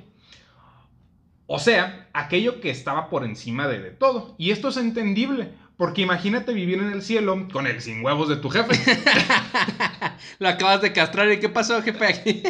[1.47, 4.35] O sea, aquello que estaba por encima de, de todo.
[4.37, 8.37] Y esto es entendible, porque imagínate vivir en el cielo con el sin huevos de
[8.37, 8.71] tu jefe.
[10.39, 12.05] Lo acabas de castrar y ¿qué pasó, jefe?
[12.05, 12.41] Aquí.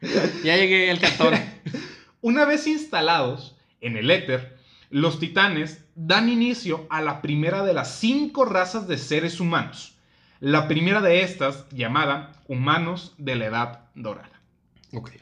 [0.42, 1.34] ya llegué el cartón.
[2.22, 4.58] Una vez instalados en el éter,
[4.90, 9.94] los titanes dan inicio a la primera de las cinco razas de seres humanos.
[10.40, 14.40] La primera de estas, llamada humanos de la edad dorada.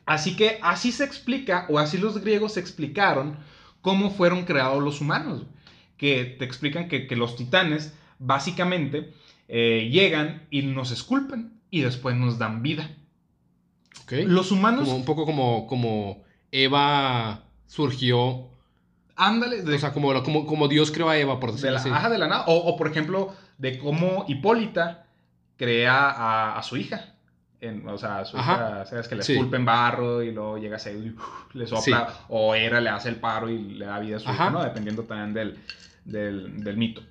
[0.07, 3.37] Así que así se explica, o así los griegos explicaron
[3.83, 5.42] cómo fueron creados los humanos.
[6.00, 9.12] Que te explican que, que los titanes básicamente
[9.48, 12.88] eh, llegan y nos esculpen y después nos dan vida.
[14.04, 14.12] Ok.
[14.26, 18.48] Los humanos, Como, un poco como, como Eva surgió.
[19.16, 21.80] ándale, de, O sea, como, como, como Dios creó a Eva, por de decirlo la,
[21.80, 21.90] así.
[21.90, 22.44] ajá, de la nada.
[22.46, 25.06] O, o, por ejemplo, de cómo Hipólita
[25.58, 27.14] crea a, a su hija.
[27.60, 28.54] En- o sea, a su Ajá.
[28.54, 29.06] hija, ¿sabes?
[29.06, 29.34] Que le Sí.
[29.34, 32.08] esculpen barro y luego llega ese y uf, le sopla.
[32.28, 34.44] O Hera le hace el paro y le da vida a su Ajá.
[34.44, 34.64] hija, ¿no?
[34.64, 35.58] Dependiendo también del,
[36.11, 37.03] del, del mito.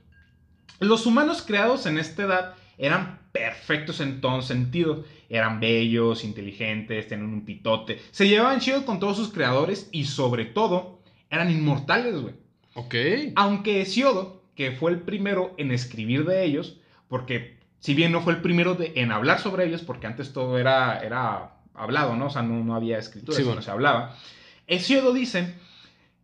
[0.79, 5.03] Los humanos creados en esta edad eran perfectos en todo sentido.
[5.29, 7.99] Eran bellos, inteligentes, tenían un pitote.
[8.11, 12.33] Se llevaban chido con todos sus creadores y sobre todo eran inmortales, güey.
[12.75, 12.95] Ok.
[13.35, 18.33] Aunque Hesiodo, que fue el primero en escribir de ellos, porque si bien no fue
[18.33, 22.27] el primero de- en hablar sobre ellos, porque antes todo era, era hablado, ¿no?
[22.27, 23.61] O sea, no, no había escritura, Sí, sino bueno.
[23.61, 24.15] se hablaba.
[24.67, 25.53] Hesiodo dice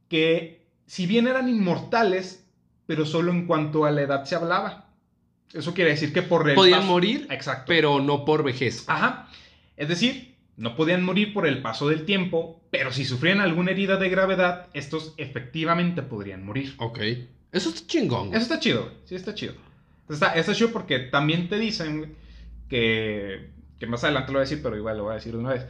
[0.09, 2.44] que si bien eran inmortales,
[2.85, 4.85] pero solo en cuanto a la edad se hablaba.
[5.53, 7.63] Eso quiere decir que por el Podían paso- morir, Exacto.
[7.67, 8.83] pero no por vejez.
[8.87, 9.29] Ajá.
[9.77, 13.97] Es decir, no podían morir por el paso del tiempo, pero si sufrían alguna herida
[13.97, 16.73] de gravedad, estos efectivamente podrían morir.
[16.77, 16.99] Ok.
[17.51, 18.27] Eso está chingón.
[18.27, 18.37] güey.
[18.37, 18.91] Eso está chido.
[19.05, 19.53] Sí, está chido.
[20.09, 22.15] Está, está chido porque también te dicen
[22.69, 25.37] que, que más adelante lo voy a decir, pero igual lo voy a decir de
[25.39, 25.65] una vez,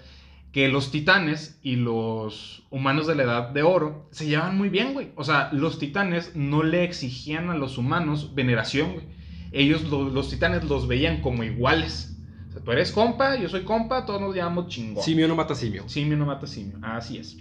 [0.55, 4.93] que los titanes y los humanos de la edad de oro se llevan muy bien,
[4.93, 5.11] güey.
[5.17, 9.05] O sea, los titanes no le exigían a los humanos veneración, güey.
[9.51, 12.15] Ellos, lo- los titanes, los veían como iguales.
[12.47, 15.03] O sea, tú eres compa, yo soy compa, todos nos llamamos chingón.
[15.03, 15.89] Simio no mata simio.
[15.89, 17.35] Simio no mata simio, así es.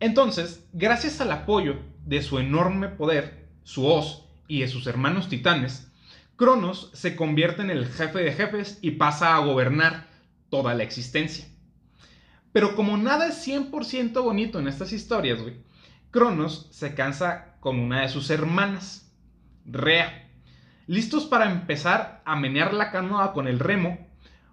[0.00, 5.88] Entonces, gracias al apoyo de su enorme poder, su hoz y de sus hermanos titanes,
[6.36, 10.11] Cronos se convierte en el jefe de jefes y pasa a gobernar
[10.52, 11.46] toda la existencia.
[12.52, 15.56] Pero como nada es 100% bonito en estas historias, güey,
[16.10, 19.10] Cronos se cansa con una de sus hermanas,
[19.64, 20.30] Rea.
[20.86, 24.06] Listos para empezar a menear la canoa con el remo,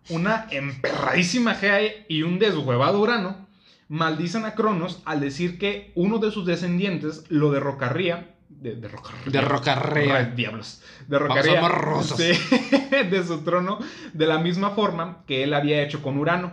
[0.08, 3.50] una emperradísima Gea y un deshuevado Urano
[3.90, 8.38] maldicen a Cronos al decir que uno de sus descendientes lo derrocaría.
[8.50, 9.32] De, derrocaría.
[9.32, 10.16] Derrocarrea.
[10.18, 10.82] Ay, diablos.
[11.08, 11.62] Derrocaría.
[11.62, 12.18] Vamos a ser rusos.
[12.18, 13.80] sí, de su trono
[14.14, 16.52] de la misma forma que él había hecho con Urano.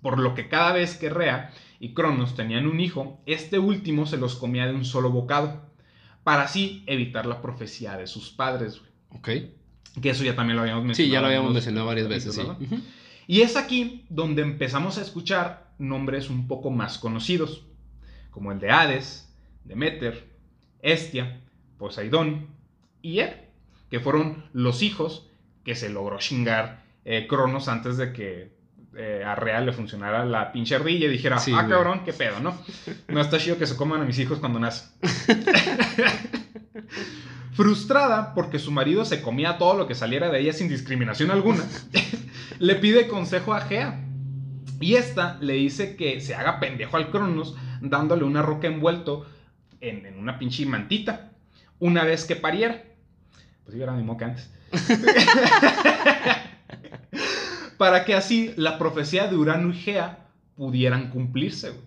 [0.00, 4.16] Por lo que cada vez que Rea y Cronos tenían un hijo, este último se
[4.16, 5.62] los comía de un solo bocado.
[6.22, 8.92] Para así evitar la profecía de sus padres, güey.
[9.10, 10.00] Ok.
[10.00, 11.08] Que eso ya también lo habíamos mencionado.
[11.08, 12.42] Sí, ya lo habíamos mencionado varias veces, sí.
[13.26, 17.64] Y es aquí donde empezamos a escuchar nombres un poco más conocidos,
[18.30, 19.32] como el de Hades,
[19.64, 20.33] Demeter,
[20.84, 21.40] Estia,
[21.78, 22.46] Poseidón
[23.02, 23.44] y Ea,
[23.90, 25.26] que fueron los hijos
[25.64, 28.52] que se logró chingar eh, Cronos antes de que
[28.96, 31.70] eh, a Real le funcionara la pinche ardilla y dijera, Sí, ah, güey.
[31.70, 32.56] cabrón, qué pedo, ¿no?
[33.08, 34.90] No está chido que se coman a mis hijos cuando nacen.
[37.52, 41.64] Frustrada porque su marido se comía todo lo que saliera de ella sin discriminación alguna,
[42.58, 44.00] le pide consejo a Gea.
[44.80, 49.26] Y esta le dice que se haga pendejo al Cronos dándole una roca envuelto
[49.80, 51.30] en, en una pinche mantita
[51.78, 52.82] una vez que pariera.
[53.64, 54.50] Pues sí, era mismo que antes.
[57.78, 61.70] Para que así la profecía de Urano y Gea pudieran cumplirse.
[61.70, 61.82] güey.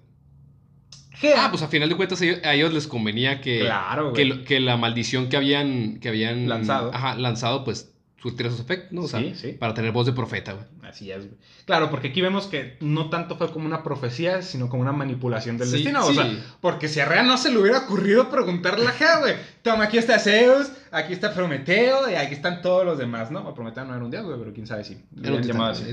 [1.14, 1.46] Gea.
[1.46, 4.60] Ah, pues a final de cuentas a ellos, a ellos les convenía que, claro, que
[4.60, 6.94] la maldición que habían, que habían Lanzado.
[6.94, 9.02] Ajá, lanzado, pues surtir sus efectos, ¿no?
[9.04, 9.52] O sea, Sí, sí.
[9.54, 10.66] para tener voz de profeta, güey.
[10.90, 11.38] Así es, güey.
[11.66, 15.58] Claro, porque aquí vemos que no tanto fue como una profecía, sino como una manipulación
[15.58, 16.04] del Sí, destino.
[16.04, 16.16] O sí.
[16.16, 16.28] sea,
[16.60, 19.36] porque si a Rea no se le hubiera ocurrido preguntarle a Gea, güey.
[19.62, 23.48] Toma, aquí está Zeus, aquí está Prometeo y aquí están todos los demás, ¿no?
[23.48, 24.98] O Prometeo no era un dios, güey, pero quién sabe si.
[25.22, 25.84] Era un llamado así.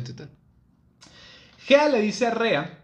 [1.67, 2.79] Gea le dice a Rea,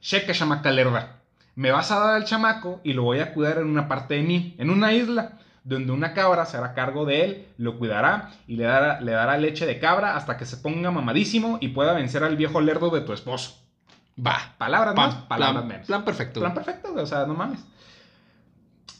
[0.00, 1.22] checa chamaca lerda,
[1.54, 4.22] me vas a dar al chamaco y lo voy a cuidar en una parte de
[4.22, 8.54] mí, en una isla, donde una cabra se hará cargo de él, lo cuidará y
[8.56, 12.22] le dará, le dará leche de cabra hasta que se ponga mamadísimo y pueda vencer
[12.22, 13.58] al viejo lerdo de tu esposo.
[14.24, 14.54] Va.
[14.58, 15.86] Palabras más, palabras plan- menos.
[15.88, 16.40] plan perfecto.
[16.40, 17.60] Plan perfecto, güey, o sea, no mames.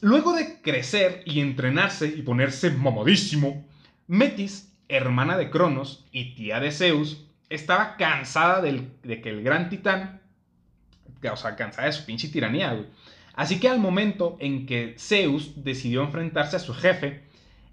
[0.01, 3.65] Luego de crecer y entrenarse y ponerse mamadísimo,
[4.09, 9.69] Metis, hermana de Cronos y tía de Zeus, estaba cansada del- de que el gran
[9.71, 10.21] titán,
[11.33, 12.87] o sea, cansada de su pinche tiranía, güey.
[13.37, 17.23] Así que al momento en que Zeus decidió enfrentarse a su jefe,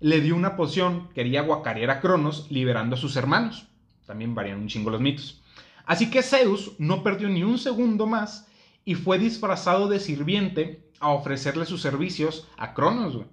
[0.01, 3.65] le dio una poción que quería guacarear a Cronos, liberando a sus hermanos.
[4.05, 5.41] También varían un chingo los mitos.
[5.85, 8.49] Así que Zeus no perdió ni un segundo más
[8.83, 13.27] y fue disfrazado de sirviente a ofrecerle sus servicios a Cronos, güey.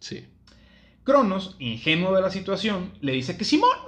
[0.00, 0.26] Sí.
[1.04, 3.78] Cronos, ingenuo de la situación, le dice que Simón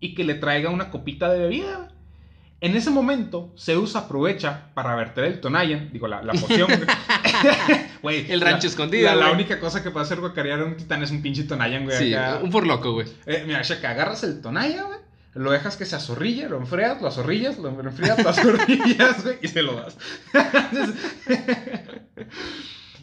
[0.00, 1.91] y que le traiga una copita de bebida.
[2.62, 6.70] En ese momento, Zeus aprovecha para verter el Tonayan, digo, la, la poción.
[8.02, 8.30] güey.
[8.30, 11.10] El rancho la- escondido, La, única cosa que puede hacer guacarear a un titán es
[11.10, 11.98] un pinche Tonayan, güey.
[11.98, 12.38] Sí, acá.
[12.40, 13.08] un forloco, güey.
[13.26, 14.98] Eh, mira, checa, agarras el Tonayan, güey.
[15.34, 19.48] Lo dejas que se azorrille, lo enfrias, lo azorrillas, lo enfrías, lo azorrillas, güey, y
[19.48, 19.96] se lo das.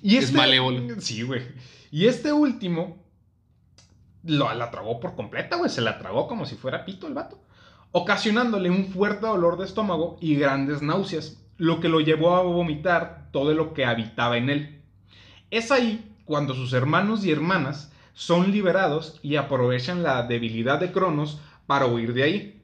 [0.02, 1.02] y Es malévolo.
[1.02, 1.42] Sí, güey.
[1.92, 3.04] Y este último
[4.24, 5.70] lo, la tragó por completa, güey.
[5.70, 7.44] Se la tragó como si fuera pito el vato.
[7.92, 13.30] Ocasionándole un fuerte dolor de estómago y grandes náuseas, lo que lo llevó a vomitar
[13.32, 14.82] todo lo que habitaba en él.
[15.50, 21.40] Es ahí cuando sus hermanos y hermanas son liberados y aprovechan la debilidad de Cronos
[21.66, 22.64] para huir de ahí,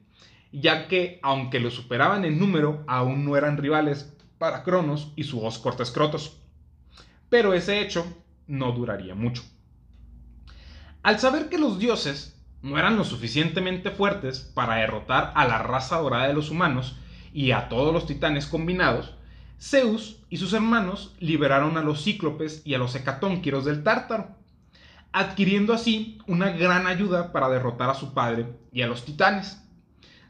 [0.52, 5.44] ya que aunque lo superaban en número, aún no eran rivales para Cronos y su
[5.44, 6.38] os cortescrotos.
[7.30, 8.06] Pero ese hecho
[8.46, 9.44] no duraría mucho.
[11.02, 12.35] Al saber que los dioses
[12.65, 16.97] no eran lo suficientemente fuertes para derrotar a la raza dorada de los humanos
[17.32, 19.13] y a todos los titanes combinados,
[19.62, 24.30] Zeus y sus hermanos liberaron a los cíclopes y a los hecatónquiros del Tártaro,
[25.12, 29.62] adquiriendo así una gran ayuda para derrotar a su padre y a los titanes.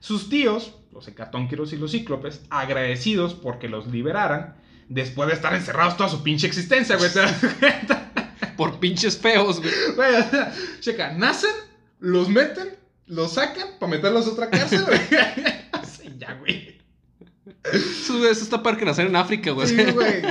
[0.02, 4.58] Sus tíos, los hecatónquiros y los cíclopes, agradecidos porque los liberaran,
[4.90, 8.12] después de estar encerrados toda su pinche existencia, güey, ¿te das cuenta?
[8.58, 10.12] Por pinches feos, güey.
[10.82, 11.65] Checa, nacen,
[12.06, 15.00] los meten, los sacan para meterlos a otra cárcel, güey.
[15.86, 16.78] Sí, ya, güey.
[17.64, 19.68] Eso, eso está para que nacer en África, güey.
[19.68, 20.22] Sí, güey.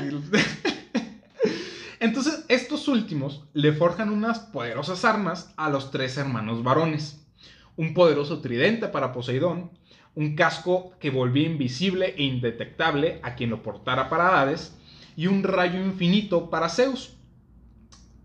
[1.98, 7.26] Entonces, estos últimos le forjan unas poderosas armas a los tres hermanos varones.
[7.76, 9.72] Un poderoso tridente para Poseidón,
[10.14, 14.76] un casco que volvía invisible e indetectable a quien lo portara para Hades,
[15.16, 17.16] y un rayo infinito para Zeus.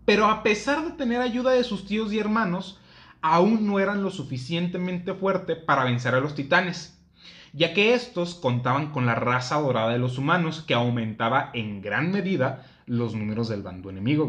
[0.04, 2.79] Pero a pesar de tener ayuda de sus tíos y hermanos,
[3.22, 6.96] aún no eran lo suficientemente fuerte para vencer a los titanes
[7.52, 12.12] ya que estos contaban con la raza dorada de los humanos que aumentaba en gran
[12.12, 14.26] medida los números del bando enemigo.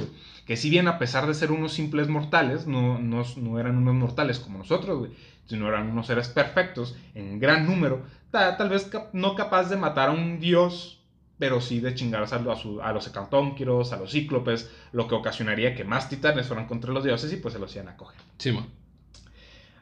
[0.47, 3.93] Que si bien a pesar de ser unos simples mortales, no, no, no eran unos
[3.95, 5.09] mortales como nosotros,
[5.45, 10.09] sino eran unos seres perfectos en gran número, ta- tal vez no capaz de matar
[10.09, 11.03] a un dios,
[11.37, 15.83] pero sí de chingarse a, a, los hecatónquiros, a los cíclopes, lo que ocasionaría que
[15.83, 18.19] más titanes fueran contra los dioses y pues se los iban a coger.
[18.39, 18.57] Sí.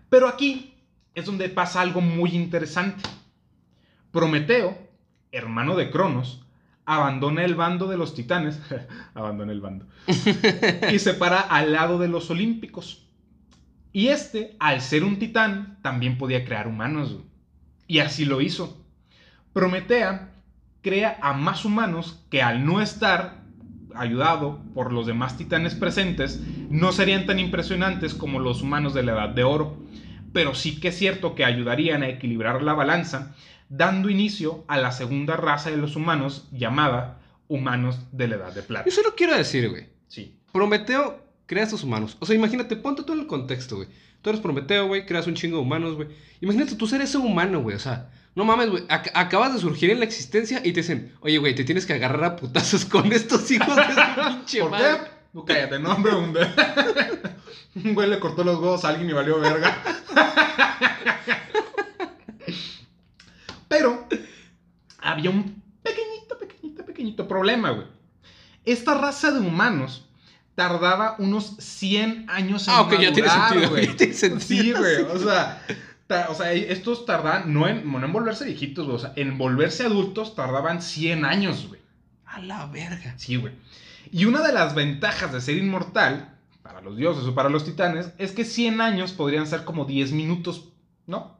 [0.09, 0.75] Pero aquí
[1.15, 3.03] es donde pasa algo muy interesante.
[4.11, 4.77] Prometeo,
[5.31, 6.45] hermano de Cronos,
[6.85, 8.59] abandona el bando de los titanes,
[9.13, 9.85] abandona el bando,
[10.91, 13.05] y se para al lado de los olímpicos.
[13.91, 17.17] Y este, al ser un titán, también podía crear humanos.
[17.87, 18.85] Y así lo hizo.
[19.51, 20.31] Prometea
[20.81, 23.39] crea a más humanos que al no estar
[23.95, 29.13] ayudado por los demás titanes presentes, no serían tan impresionantes como los humanos de la
[29.13, 29.77] Edad de Oro,
[30.33, 33.35] pero sí que es cierto que ayudarían a equilibrar la balanza,
[33.69, 38.61] dando inicio a la segunda raza de los humanos llamada humanos de la Edad de
[38.63, 38.85] Plata.
[38.85, 39.87] Yo solo quiero decir, güey.
[40.07, 40.35] Sí.
[40.51, 42.15] Prometeo crea estos humanos.
[42.19, 43.87] O sea, imagínate, ponte tú en el contexto, güey.
[44.21, 46.09] Tú eres Prometeo, güey, creas un chingo de humanos, güey.
[46.41, 47.75] Imagínate, tú ser ese humano, güey.
[47.75, 48.83] O sea, no mames, güey.
[48.87, 51.93] ac- acabas de surgir en la existencia y te dicen, oye, güey, te tienes que
[51.93, 53.89] agarrar a putazos con estos hijos de su
[54.37, 54.97] pinche ¿Por madre.
[55.03, 55.18] qué?
[55.33, 56.15] No, cállate, no, hombre.
[56.15, 56.35] Un,
[57.85, 59.77] un güey le cortó los huevos a alguien y valió verga.
[63.67, 64.07] Pero
[64.99, 67.87] había un pequeñito, pequeñito, pequeñito problema, güey.
[68.65, 70.05] Esta raza de humanos
[70.55, 73.87] tardaba unos 100 años en Ah, ok, ya tiene madurar, sentido, güey.
[73.87, 75.01] ya tiene sentido, Sí, güey, sí.
[75.09, 75.63] o sea,
[76.07, 79.37] ta- o sea, estos tardaban, no en, no en volverse viejitos, güey, o sea, en
[79.37, 81.79] volverse adultos tardaban 100 años, güey.
[82.25, 83.13] A la verga.
[83.17, 83.53] Sí, güey.
[84.11, 88.11] Y una de las ventajas de ser inmortal, para los dioses o para los titanes,
[88.17, 90.73] es que 100 años podrían ser como 10 minutos,
[91.05, 91.37] ¿no?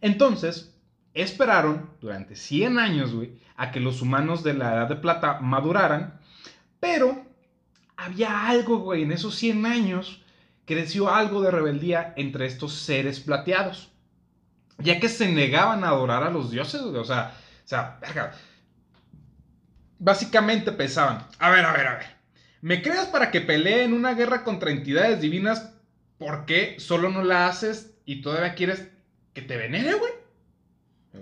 [0.00, 0.74] Entonces,
[1.14, 6.20] esperaron durante 100 años, güey, a que los humanos de la Edad de Plata maduraran,
[6.78, 7.26] pero
[7.96, 10.22] había algo, güey, en esos 100 años
[10.64, 13.90] creció algo de rebeldía entre estos seres plateados,
[14.78, 17.34] ya que se negaban a adorar a los dioses, o sea,
[17.64, 18.32] o sea, verga,
[20.00, 22.06] básicamente pensaban, a ver, a ver, a ver,
[22.62, 25.74] ¿me creas para que pelee en una guerra contra entidades divinas?
[26.18, 28.88] ¿Por qué solo no la haces y todavía quieres
[29.32, 30.12] que te venere, güey?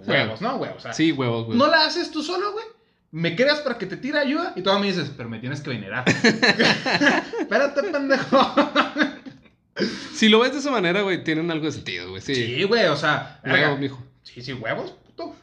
[0.07, 0.59] Huevos, ¿no?
[0.61, 1.59] O sea, Sí, huevos, güey.
[1.59, 2.65] ¿no la haces tú solo, güey?
[3.11, 4.53] ¿Me creas para que te tire ayuda?
[4.55, 6.05] Y todavía me dices, pero me tienes que venerar.
[7.41, 8.55] Espérate, pendejo.
[10.13, 12.21] Si lo ves de esa manera, güey, tienen algo de sentido, güey.
[12.21, 12.35] Sí.
[12.35, 13.41] Sí, güey, o sea.
[13.45, 14.03] Huevos, mijo.
[14.23, 15.35] Sí, sí, huevos, puto.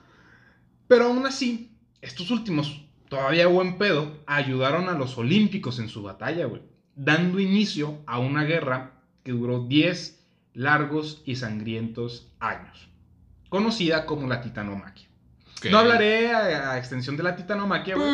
[0.87, 1.71] Pero aún así,
[2.01, 2.84] estos últimos,
[3.15, 6.61] todavía buen pedo, ayudaron a los olímpicos en su batalla, güey.
[6.95, 8.91] Dando inicio a una guerra
[9.23, 10.21] que duró 10
[10.53, 12.89] largos y sangrientos años.
[13.47, 15.07] Conocida como la titanomaquia.
[15.71, 17.95] No hablaré a, a extensión de la titanomaquia.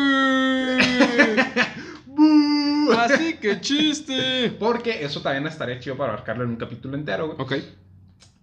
[2.98, 4.54] Así que chiste.
[4.58, 7.40] Porque eso también estaría chido para abarcarlo en un capítulo entero, güey.
[7.40, 7.54] Ok.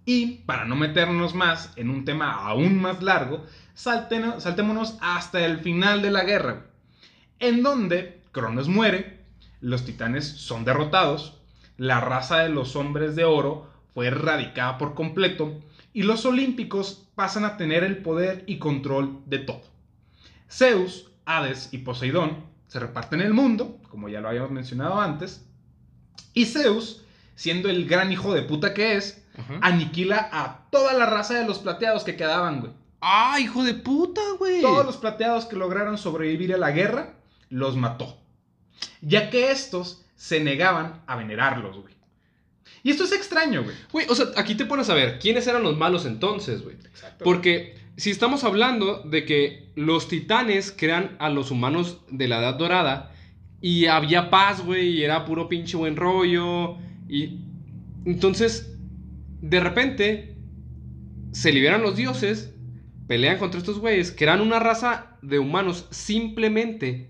[0.06, 6.02] Y para no meternos más en un tema aún más largo, saltémonos hasta el final
[6.02, 6.66] de la guerra,
[7.40, 9.20] en donde Cronos muere,
[9.62, 11.38] los titanes son derrotados,
[11.78, 15.62] la raza de los hombres de oro fue erradicada por completo
[15.94, 19.62] y los olímpicos pasan a tener el poder y control de todo.
[20.50, 25.46] Zeus, Hades y Poseidón se reparten el mundo, como ya lo habíamos mencionado antes,
[26.34, 27.04] y Zeus,
[27.40, 29.60] siendo el gran hijo de puta que es, Ajá.
[29.62, 32.74] aniquila a toda la raza de los plateados que quedaban, güey.
[33.00, 34.60] ¡Ah, hijo de puta, güey!
[34.62, 37.14] Todos los plateados que lograron sobrevivir a la guerra,
[37.48, 38.18] los mató.
[39.00, 41.94] Ya que estos se negaban a venerarlos, güey.
[42.84, 43.76] Y esto es extraño, güey.
[43.94, 46.76] Güey, o sea, aquí te pones a ver, ¿quiénes eran los malos entonces, güey?
[46.76, 47.24] Exacto.
[47.24, 52.56] Porque si estamos hablando de que los titanes crean a los humanos de la Edad
[52.56, 53.14] Dorada
[53.62, 56.78] y había paz, güey, y era puro pinche buen rollo,
[57.10, 57.40] y
[58.06, 58.78] entonces,
[59.42, 60.36] de repente,
[61.32, 62.54] se liberan los dioses,
[63.08, 67.10] pelean contra estos güeyes, que eran una raza de humanos simplemente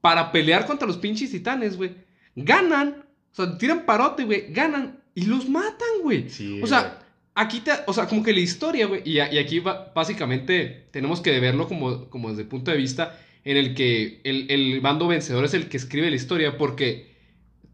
[0.00, 1.92] para pelear contra los pinches titanes, güey.
[2.36, 6.28] Ganan, o sea, tiran parote, güey, ganan y los matan, güey.
[6.28, 7.00] Sí, O sea,
[7.34, 11.38] aquí te, o sea, como que la historia, güey, y, aquí va- básicamente tenemos que
[11.40, 15.44] verlo como, como desde el punto de vista en el que el, el bando vencedor
[15.44, 17.13] es el que escribe la historia, porque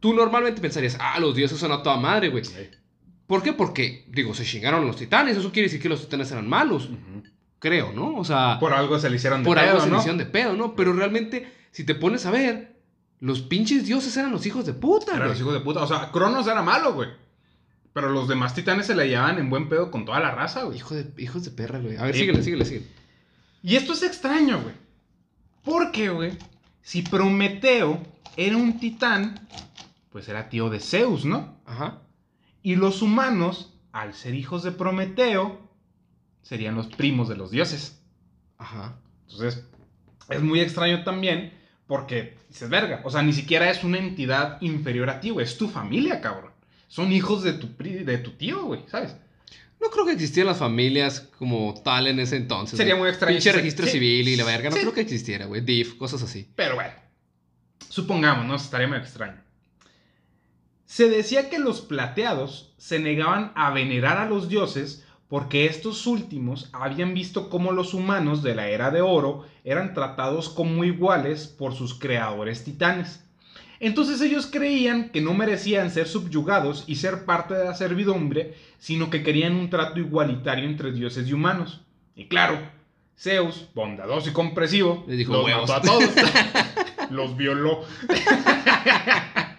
[0.01, 2.43] tú normalmente pensarías, ah, los dioses son a toda madre, güey.
[3.27, 3.53] ¿Por qué?
[3.53, 6.89] Porque, digo, se chingaron los titanes, eso quiere decir que los titanes eran malos,
[7.61, 8.17] creo, ¿no?
[8.17, 9.95] O sea, Por algo se le hicieron de por algo pedo, se ¿no?
[9.97, 10.75] le hicieron de pedo, ¿no?
[10.75, 12.77] Pero realmente, si te pones a ver,
[13.21, 15.83] los pinches dioses eran los hijos de puta, Eran los hijos de puta.
[15.83, 17.09] O sea, Cronos era malo, güey.
[17.93, 20.79] Pero los demás titanes se le llevaban en buen pedo con toda la raza, güey.
[20.79, 21.97] Hijo de, hijos de perra, güey.
[21.99, 22.21] A ver, Sí.
[22.21, 22.87] síguele, síguele, síguele.
[23.63, 24.75] Y esto es extraño, güey.
[25.65, 26.33] Porque, güey,
[26.83, 28.01] si Prometeo
[28.37, 29.39] era un titán,
[30.11, 31.61] pues era tío de Zeus, ¿no?
[31.65, 32.03] Ajá.
[32.63, 35.61] Y los humanos, al ser hijos de Prometeo,
[36.43, 38.03] serían los primos de los dioses.
[38.59, 39.01] Ajá.
[39.29, 39.65] Entonces,
[40.29, 41.53] es muy extraño también
[41.87, 45.57] porque dices, verga, o sea, ni siquiera es una entidad inferior a ti, güey, es
[45.57, 46.53] tu familia, cabrón.
[46.87, 49.17] Son hijos de tu, de tu tío, güey, ¿sabes?
[49.81, 52.77] No creo que existieran las familias como tal en ese entonces.
[52.77, 53.03] Sería güey.
[53.03, 53.35] muy extraño.
[53.35, 54.69] Pinche registro sí, civil y la verga.
[54.69, 54.83] No sí.
[54.83, 55.63] creo que existiera, güey.
[55.63, 56.53] DIF, cosas así.
[56.55, 56.93] Pero bueno,
[57.89, 58.57] supongamos, ¿no?
[58.57, 59.43] Estaría muy extraño.
[60.91, 66.69] Se decía que los plateados se negaban a venerar a los dioses porque estos últimos
[66.73, 71.77] habían visto cómo los humanos de la era de oro eran tratados como iguales por
[71.77, 73.23] sus creadores titanes.
[73.79, 79.11] Entonces ellos creían que no merecían ser subyugados y ser parte de la servidumbre, sino
[79.11, 81.83] que querían un trato igualitario entre dioses y humanos.
[82.17, 82.59] Y claro,
[83.17, 85.71] Zeus, bondadoso y comprensivo, Les dijo, los "Huevos".
[85.71, 86.11] mató a todos.
[87.11, 87.85] los violó.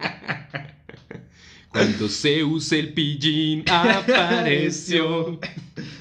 [1.72, 5.40] Cuando Zeus el pillín apareció.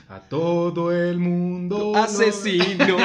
[0.09, 1.95] A todo el mundo.
[1.95, 2.97] Asesino.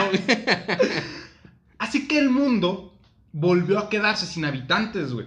[1.78, 2.92] Así que el mundo
[3.32, 5.26] volvió a quedarse sin habitantes, güey.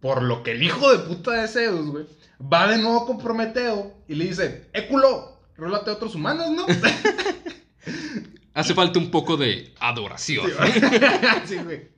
[0.00, 2.06] Por lo que el hijo de puta de Zeus, güey,
[2.40, 6.66] va de nuevo con Prometeo y le dice, Éculo, rólate a otros humanos, ¿no?
[8.54, 10.50] Hace falta un poco de adoración.
[11.46, 11.88] Sí, güey.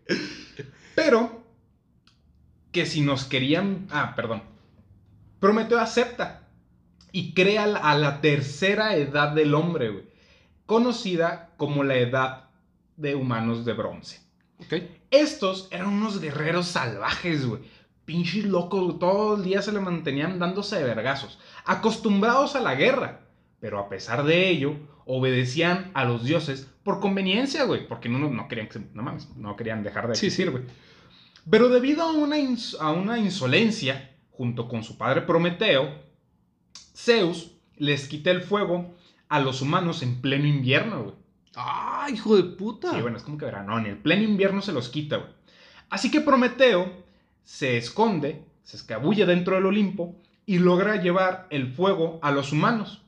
[0.95, 1.43] Pero
[2.72, 3.87] que si nos querían...
[3.91, 4.43] Ah, perdón.
[5.41, 6.43] Prometeo acepta
[7.12, 10.05] y crea a la tercera edad del hombre, güey.
[10.66, 12.45] Conocida como la edad
[12.97, 14.20] de humanos de bronce.
[14.59, 14.74] Ok.
[15.11, 17.62] Estos eran unos guerreros salvajes, güey.
[18.05, 21.38] Pinches locos, todo el día se le mantenían dándose de vergazos.
[21.64, 23.20] Acostumbrados a la guerra.
[23.61, 24.74] Pero a pesar de ello,
[25.07, 27.86] obedecían a los dioses por conveniencia, güey.
[27.88, 30.64] Porque no, no querían que se- no mames, no querían dejar de Sí, existir, güey.
[31.51, 34.09] Pero debido a una, ins- a una insolencia,
[34.41, 35.93] junto con su padre Prometeo,
[36.97, 38.95] Zeus les quita el fuego
[39.28, 41.14] a los humanos en pleno invierno, güey.
[41.57, 42.91] ¡Ah, hijo de puta!
[42.91, 43.76] Sí, bueno, es como que verano.
[43.76, 45.28] En el pleno invierno se los quita, güey.
[45.91, 46.91] Así que Prometeo
[47.45, 50.16] se esconde, se escabulle dentro del Olimpo
[50.47, 53.03] y logra llevar el fuego a los humanos.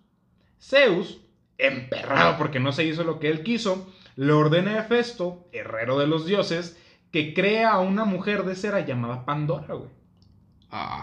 [0.61, 1.23] Zeus,
[1.57, 6.09] emperrado porque no se hizo lo que él quiso, le ordena a Hefesto, herrero de
[6.09, 6.79] los dioses,
[7.11, 10.02] que crea a una mujer de cera llamada Pandora, güey.
[10.73, 11.03] Ah,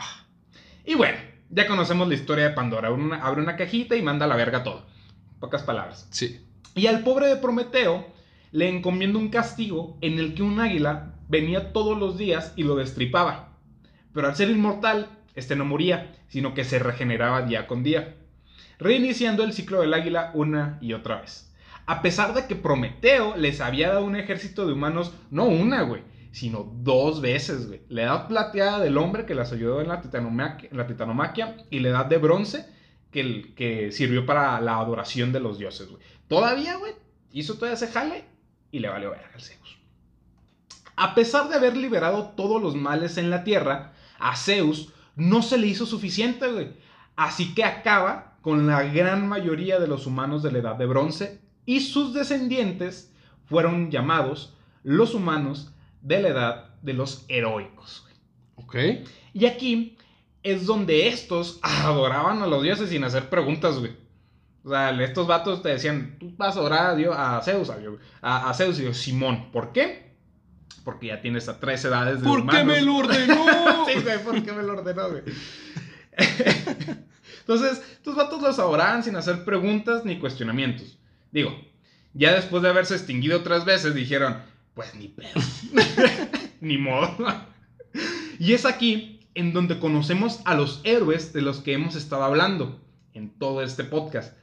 [0.86, 1.18] Y bueno,
[1.52, 2.92] ya conocemos la historia de Pandora.
[2.92, 4.86] Una- abre una cajita y manda a la verga todo.
[5.40, 6.08] Pocas palabras.
[6.12, 6.46] sí.
[6.76, 8.06] Y al pobre de Prometeo
[8.52, 12.76] le encomienda un castigo en el que un águila venía todos los días y lo
[12.76, 13.58] destripaba.
[14.14, 18.16] Pero al ser inmortal, este no moría, sino que se regeneraba día con día,
[18.80, 21.52] reiniciando el ciclo del águila una y otra vez.
[21.86, 26.04] A pesar de que Prometeo les había dado un ejército de humanos, no una, güey,
[26.32, 27.82] sino dos veces, güey.
[27.90, 32.18] La edad plateada del hombre que las ayudó en la, titanomaquia, y la edad de
[32.18, 32.66] bronce
[33.12, 36.02] que, que sirvió para la adoración de los dioses, güey.
[36.28, 36.94] Todavía, güey,
[37.32, 38.26] hizo todo ese jale
[38.72, 39.78] y le valió verga al Zeus.
[40.96, 45.58] A pesar de haber liberado todos los males en la tierra, a Zeus no se
[45.58, 46.74] le hizo suficiente, güey.
[47.16, 51.42] Así que acaba con la gran mayoría de los humanos de la edad de bronce
[51.66, 53.14] y sus descendientes
[53.46, 58.06] fueron llamados los humanos de la edad de los heroicos.
[58.56, 58.76] Ok.
[59.34, 59.98] Y aquí
[60.44, 63.96] es donde estos adoraban a los dioses sin hacer preguntas, güey.
[64.64, 67.78] O sea, estos vatos te decían, tú vas a adorar a, Dios, a Zeus, a,
[68.22, 68.80] a- a Zeus.
[68.80, 70.10] Y yo, Simón, ¿por qué?
[70.84, 73.86] Porque ya tienes a tres edades de ¿Por qué me lo ordenó?
[73.88, 75.24] sí, güey, ¿por qué me lo ordenó, güey?
[77.42, 80.98] Entonces, estos vatos los adoraban sin hacer preguntas ni cuestionamientos.
[81.32, 81.52] Digo,
[82.14, 84.38] ya después de haberse extinguido tres veces, dijeron,
[84.80, 85.28] pues ni pedo.
[86.62, 87.18] ni modo.
[88.40, 92.80] y es aquí en donde conocemos a los héroes de los que hemos estado hablando
[93.14, 94.38] en todo este podcast.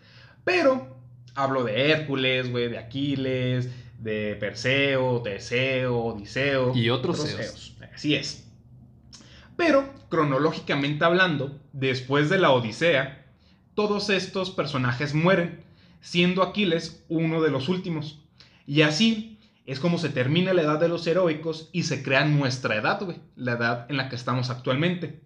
[0.44, 0.94] Pero
[1.34, 6.76] hablo de Hércules, güey, de Aquiles, de Perseo, Teseo, Odiseo.
[6.76, 7.26] Y otros.
[7.26, 7.74] Zeus.
[7.94, 8.46] Así es.
[9.56, 13.24] Pero, cronológicamente hablando, después de la Odisea,
[13.74, 15.64] todos estos personajes mueren,
[16.02, 18.20] siendo Aquiles uno de los últimos.
[18.66, 19.35] Y así
[19.66, 23.18] es como se termina la edad de los heroicos y se crea nuestra edad, güey,
[23.34, 25.20] la edad en la que estamos actualmente.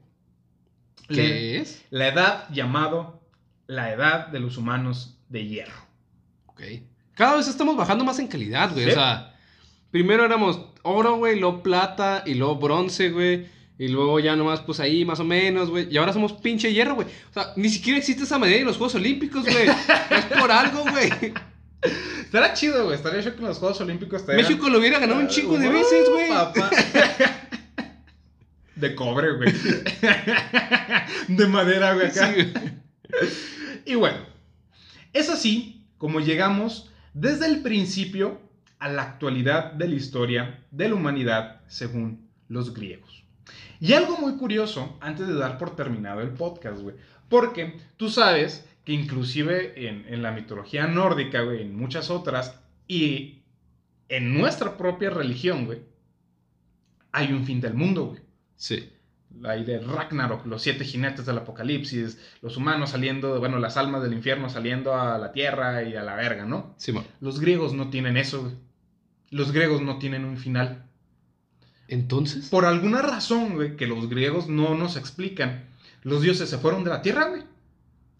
[1.08, 1.84] ¿Qué es?
[1.90, 3.20] La edad llamado
[3.66, 5.86] la edad de los humanos de hierro.
[6.46, 6.62] Ok.
[7.14, 8.86] Cada vez estamos bajando más en calidad, güey.
[8.86, 8.90] Sí.
[8.90, 9.36] O sea,
[9.90, 13.46] primero éramos oro, güey, luego plata y luego bronce, güey.
[13.78, 15.88] Y luego ya nomás, pues ahí más o menos, güey.
[15.90, 17.08] Y ahora somos pinche hierro, güey.
[17.08, 19.68] O sea, ni siquiera existe esa medida en los Juegos Olímpicos, güey.
[20.10, 21.32] es por algo, güey.
[21.82, 22.96] Estaría chido, güey.
[22.96, 25.72] Estaría chido que los Juegos Olímpicos te México lo hubiera ganado un chingo de Uh,
[25.72, 26.28] veces, güey.
[26.28, 26.70] papá.
[28.76, 29.52] De cobre, güey.
[31.28, 32.32] De madera, güey, acá.
[32.34, 32.72] Sí, güey.
[33.84, 34.18] Y bueno,
[35.12, 38.40] es así como llegamos desde el principio
[38.78, 43.24] a la actualidad de la historia de la humanidad según los griegos.
[43.80, 46.96] Y algo muy curioso antes de dar por terminado el podcast, güey.
[47.28, 53.42] Porque tú sabes que inclusive en, en la mitología nórdica, güey, en muchas otras, y
[54.08, 55.80] en nuestra propia religión, güey,
[57.12, 58.20] hay un fin del mundo, güey.
[58.56, 58.90] Sí.
[59.44, 64.12] Hay de Ragnarok, los siete jinetes del apocalipsis, los humanos saliendo, bueno, las almas del
[64.12, 66.74] infierno saliendo a la tierra y a la verga, ¿no?
[66.78, 67.06] Simón.
[67.20, 68.54] Los griegos no tienen eso, güey.
[69.30, 70.86] Los griegos no tienen un final.
[71.86, 72.48] Entonces.
[72.48, 75.68] Por alguna razón, güey, que los griegos no nos explican,
[76.02, 77.42] los dioses se fueron de la tierra, güey.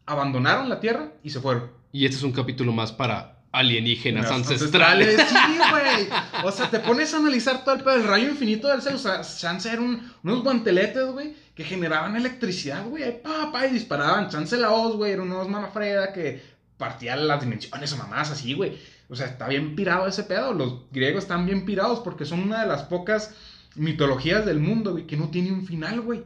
[0.06, 1.70] Abandonaron la tierra y se fueron.
[1.92, 5.20] Y este es un capítulo más para alienígenas Las ancestrales.
[5.28, 6.08] Sí, güey.
[6.44, 9.04] O sea, te pones a analizar todo el pedo del rayo infinito del Zeus.
[9.06, 13.02] O sea, chance eran un- unos guanteletes, güey, que generaban electricidad, güey.
[13.02, 14.28] Ahí, pa, pa, y disparaban.
[14.30, 16.42] Chance la hoz, güey, era unos mamafreda que
[16.76, 18.78] partían las dimensiones o mamás así, güey.
[19.08, 20.54] O sea, está bien pirado ese pedo.
[20.54, 23.34] Los griegos están bien pirados porque son una de las pocas
[23.74, 26.22] mitologías del mundo, güey, que no tiene un final, güey.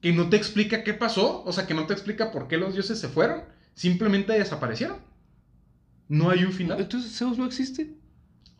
[0.00, 1.42] Que no te explica qué pasó.
[1.44, 3.42] O sea, que no te explica por qué los dioses se fueron.
[3.74, 4.98] Simplemente desaparecieron.
[6.08, 6.80] No hay un final.
[6.80, 7.94] Entonces Zeus no existe.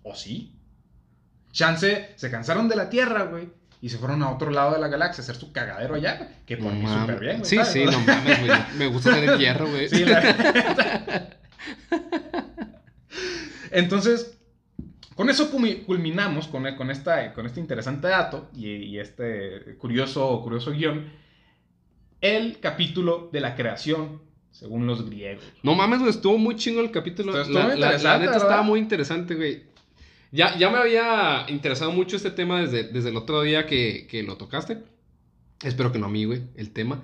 [0.03, 0.55] ¿O sí?
[1.53, 3.49] Chance se cansaron de la tierra, güey.
[3.83, 6.57] y se fueron a otro lado de la galaxia a hacer su cagadero allá, que
[6.59, 7.49] por mí súper bien, güey.
[7.49, 7.73] Sí, ¿sabes?
[7.73, 8.53] sí, no mames, güey.
[8.77, 9.89] Me gusta el hierro, güey.
[9.89, 11.31] Sí, la-
[13.71, 14.39] Entonces,
[15.15, 20.73] con eso culminamos con, con, esta, con este interesante dato y, y este curioso, curioso
[20.73, 21.11] guion,
[22.21, 25.45] el capítulo de la creación según los griegos.
[25.63, 27.41] No mames, güey, estuvo muy chingo el capítulo.
[27.41, 28.37] Estuvo la, neta ¿verdad?
[28.37, 29.63] estaba muy interesante, güey.
[30.33, 34.23] Ya, ya me había interesado mucho este tema desde, desde el otro día que, que
[34.23, 34.79] lo tocaste.
[35.63, 37.03] Espero que no a mí, güey, el tema.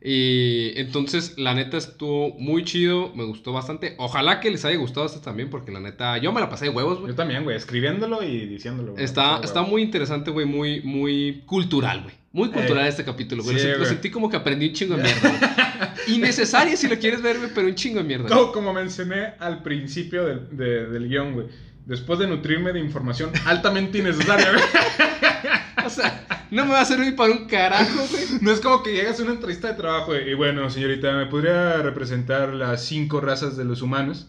[0.00, 3.96] Y entonces, la neta estuvo muy chido, me gustó bastante.
[3.98, 6.70] Ojalá que les haya gustado este también, porque la neta, yo me la pasé de
[6.70, 7.12] huevos, güey.
[7.12, 8.92] Yo también, güey, escribiéndolo y diciéndolo.
[8.92, 9.04] güey.
[9.04, 12.14] Está, está muy interesante, güey, muy, muy cultural, güey.
[12.38, 13.58] Muy cultural este capítulo, güey.
[13.58, 15.94] sí, lo, sentí como que aprendí un chingo de mierda.
[16.06, 18.28] Innecesaria si lo quieres ver, güey, pero un chingo de mierda.
[18.28, 21.46] Como, como mencioné al principio del, de- del guion, güey.
[21.84, 24.62] Después de nutrirme de información altamente innecesaria, güey.
[25.86, 28.24] O sea, no me va a servir para un carajo, güey.
[28.42, 31.26] No es como que llegas a una entrevista de trabajo y, y bueno, señorita, ¿me
[31.26, 34.26] podría representar las cinco razas de los humanos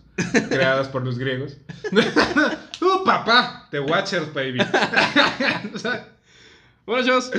[0.47, 1.57] creadas por los griegos?
[2.81, 3.67] ¡Uh, papá!
[3.71, 4.59] The Watchers, baby.
[5.73, 6.07] O sea,
[6.85, 7.31] Bueno, chavos,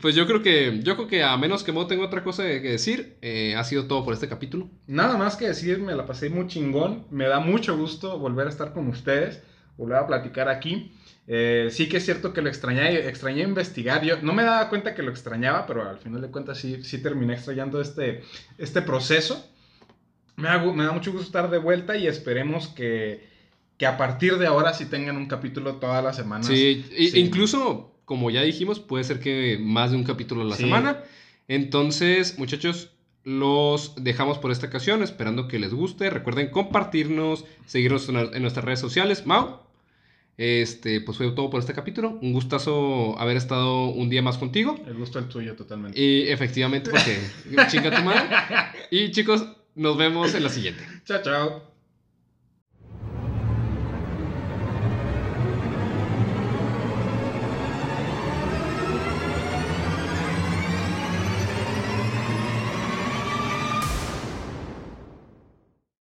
[0.00, 2.60] pues yo creo que, yo creo que a menos que Mo tenga otra cosa que
[2.60, 4.70] decir, eh, ha sido todo por este capítulo.
[4.86, 7.06] nada más que decir, me la pasé muy chingón.
[7.10, 9.42] Me da mucho gusto volver a estar con ustedes,
[9.76, 10.92] volver a platicar aquí.
[11.28, 14.02] Eh, sí que es cierto que lo extrañé, extrañé investigar.
[14.04, 17.02] Yo no me daba cuenta que lo extrañaba, pero al final de cuentas sí, sí
[17.02, 18.22] terminé extrañando este,
[18.58, 19.48] este proceso.
[20.36, 23.28] Me da, me da mucho gusto estar de vuelta y esperemos que,
[23.76, 26.46] que a partir de ahora sí tengan un capítulo todas las semanas.
[26.46, 26.84] Sí.
[27.14, 30.64] incluso, como ya dijimos, puede ser que más de un capítulo a la Sí.
[30.64, 31.02] semana.
[31.48, 32.90] Entonces, muchachos,
[33.24, 36.10] los dejamos por esta ocasión, esperando que les guste.
[36.10, 39.26] Recuerden compartirnos, seguirnos en, en nuestras redes sociales.
[39.26, 39.60] Mau,
[40.38, 42.18] este, pues fue todo por este capítulo.
[42.22, 44.76] Un gustazo haber estado un día más contigo.
[44.86, 46.00] El gusto es tuyo totalmente.
[46.00, 47.18] Y efectivamente, porque
[47.70, 48.28] chinga tu madre.
[48.90, 50.82] Y chicos, nos vemos en la siguiente.
[51.04, 51.71] Chao, chao.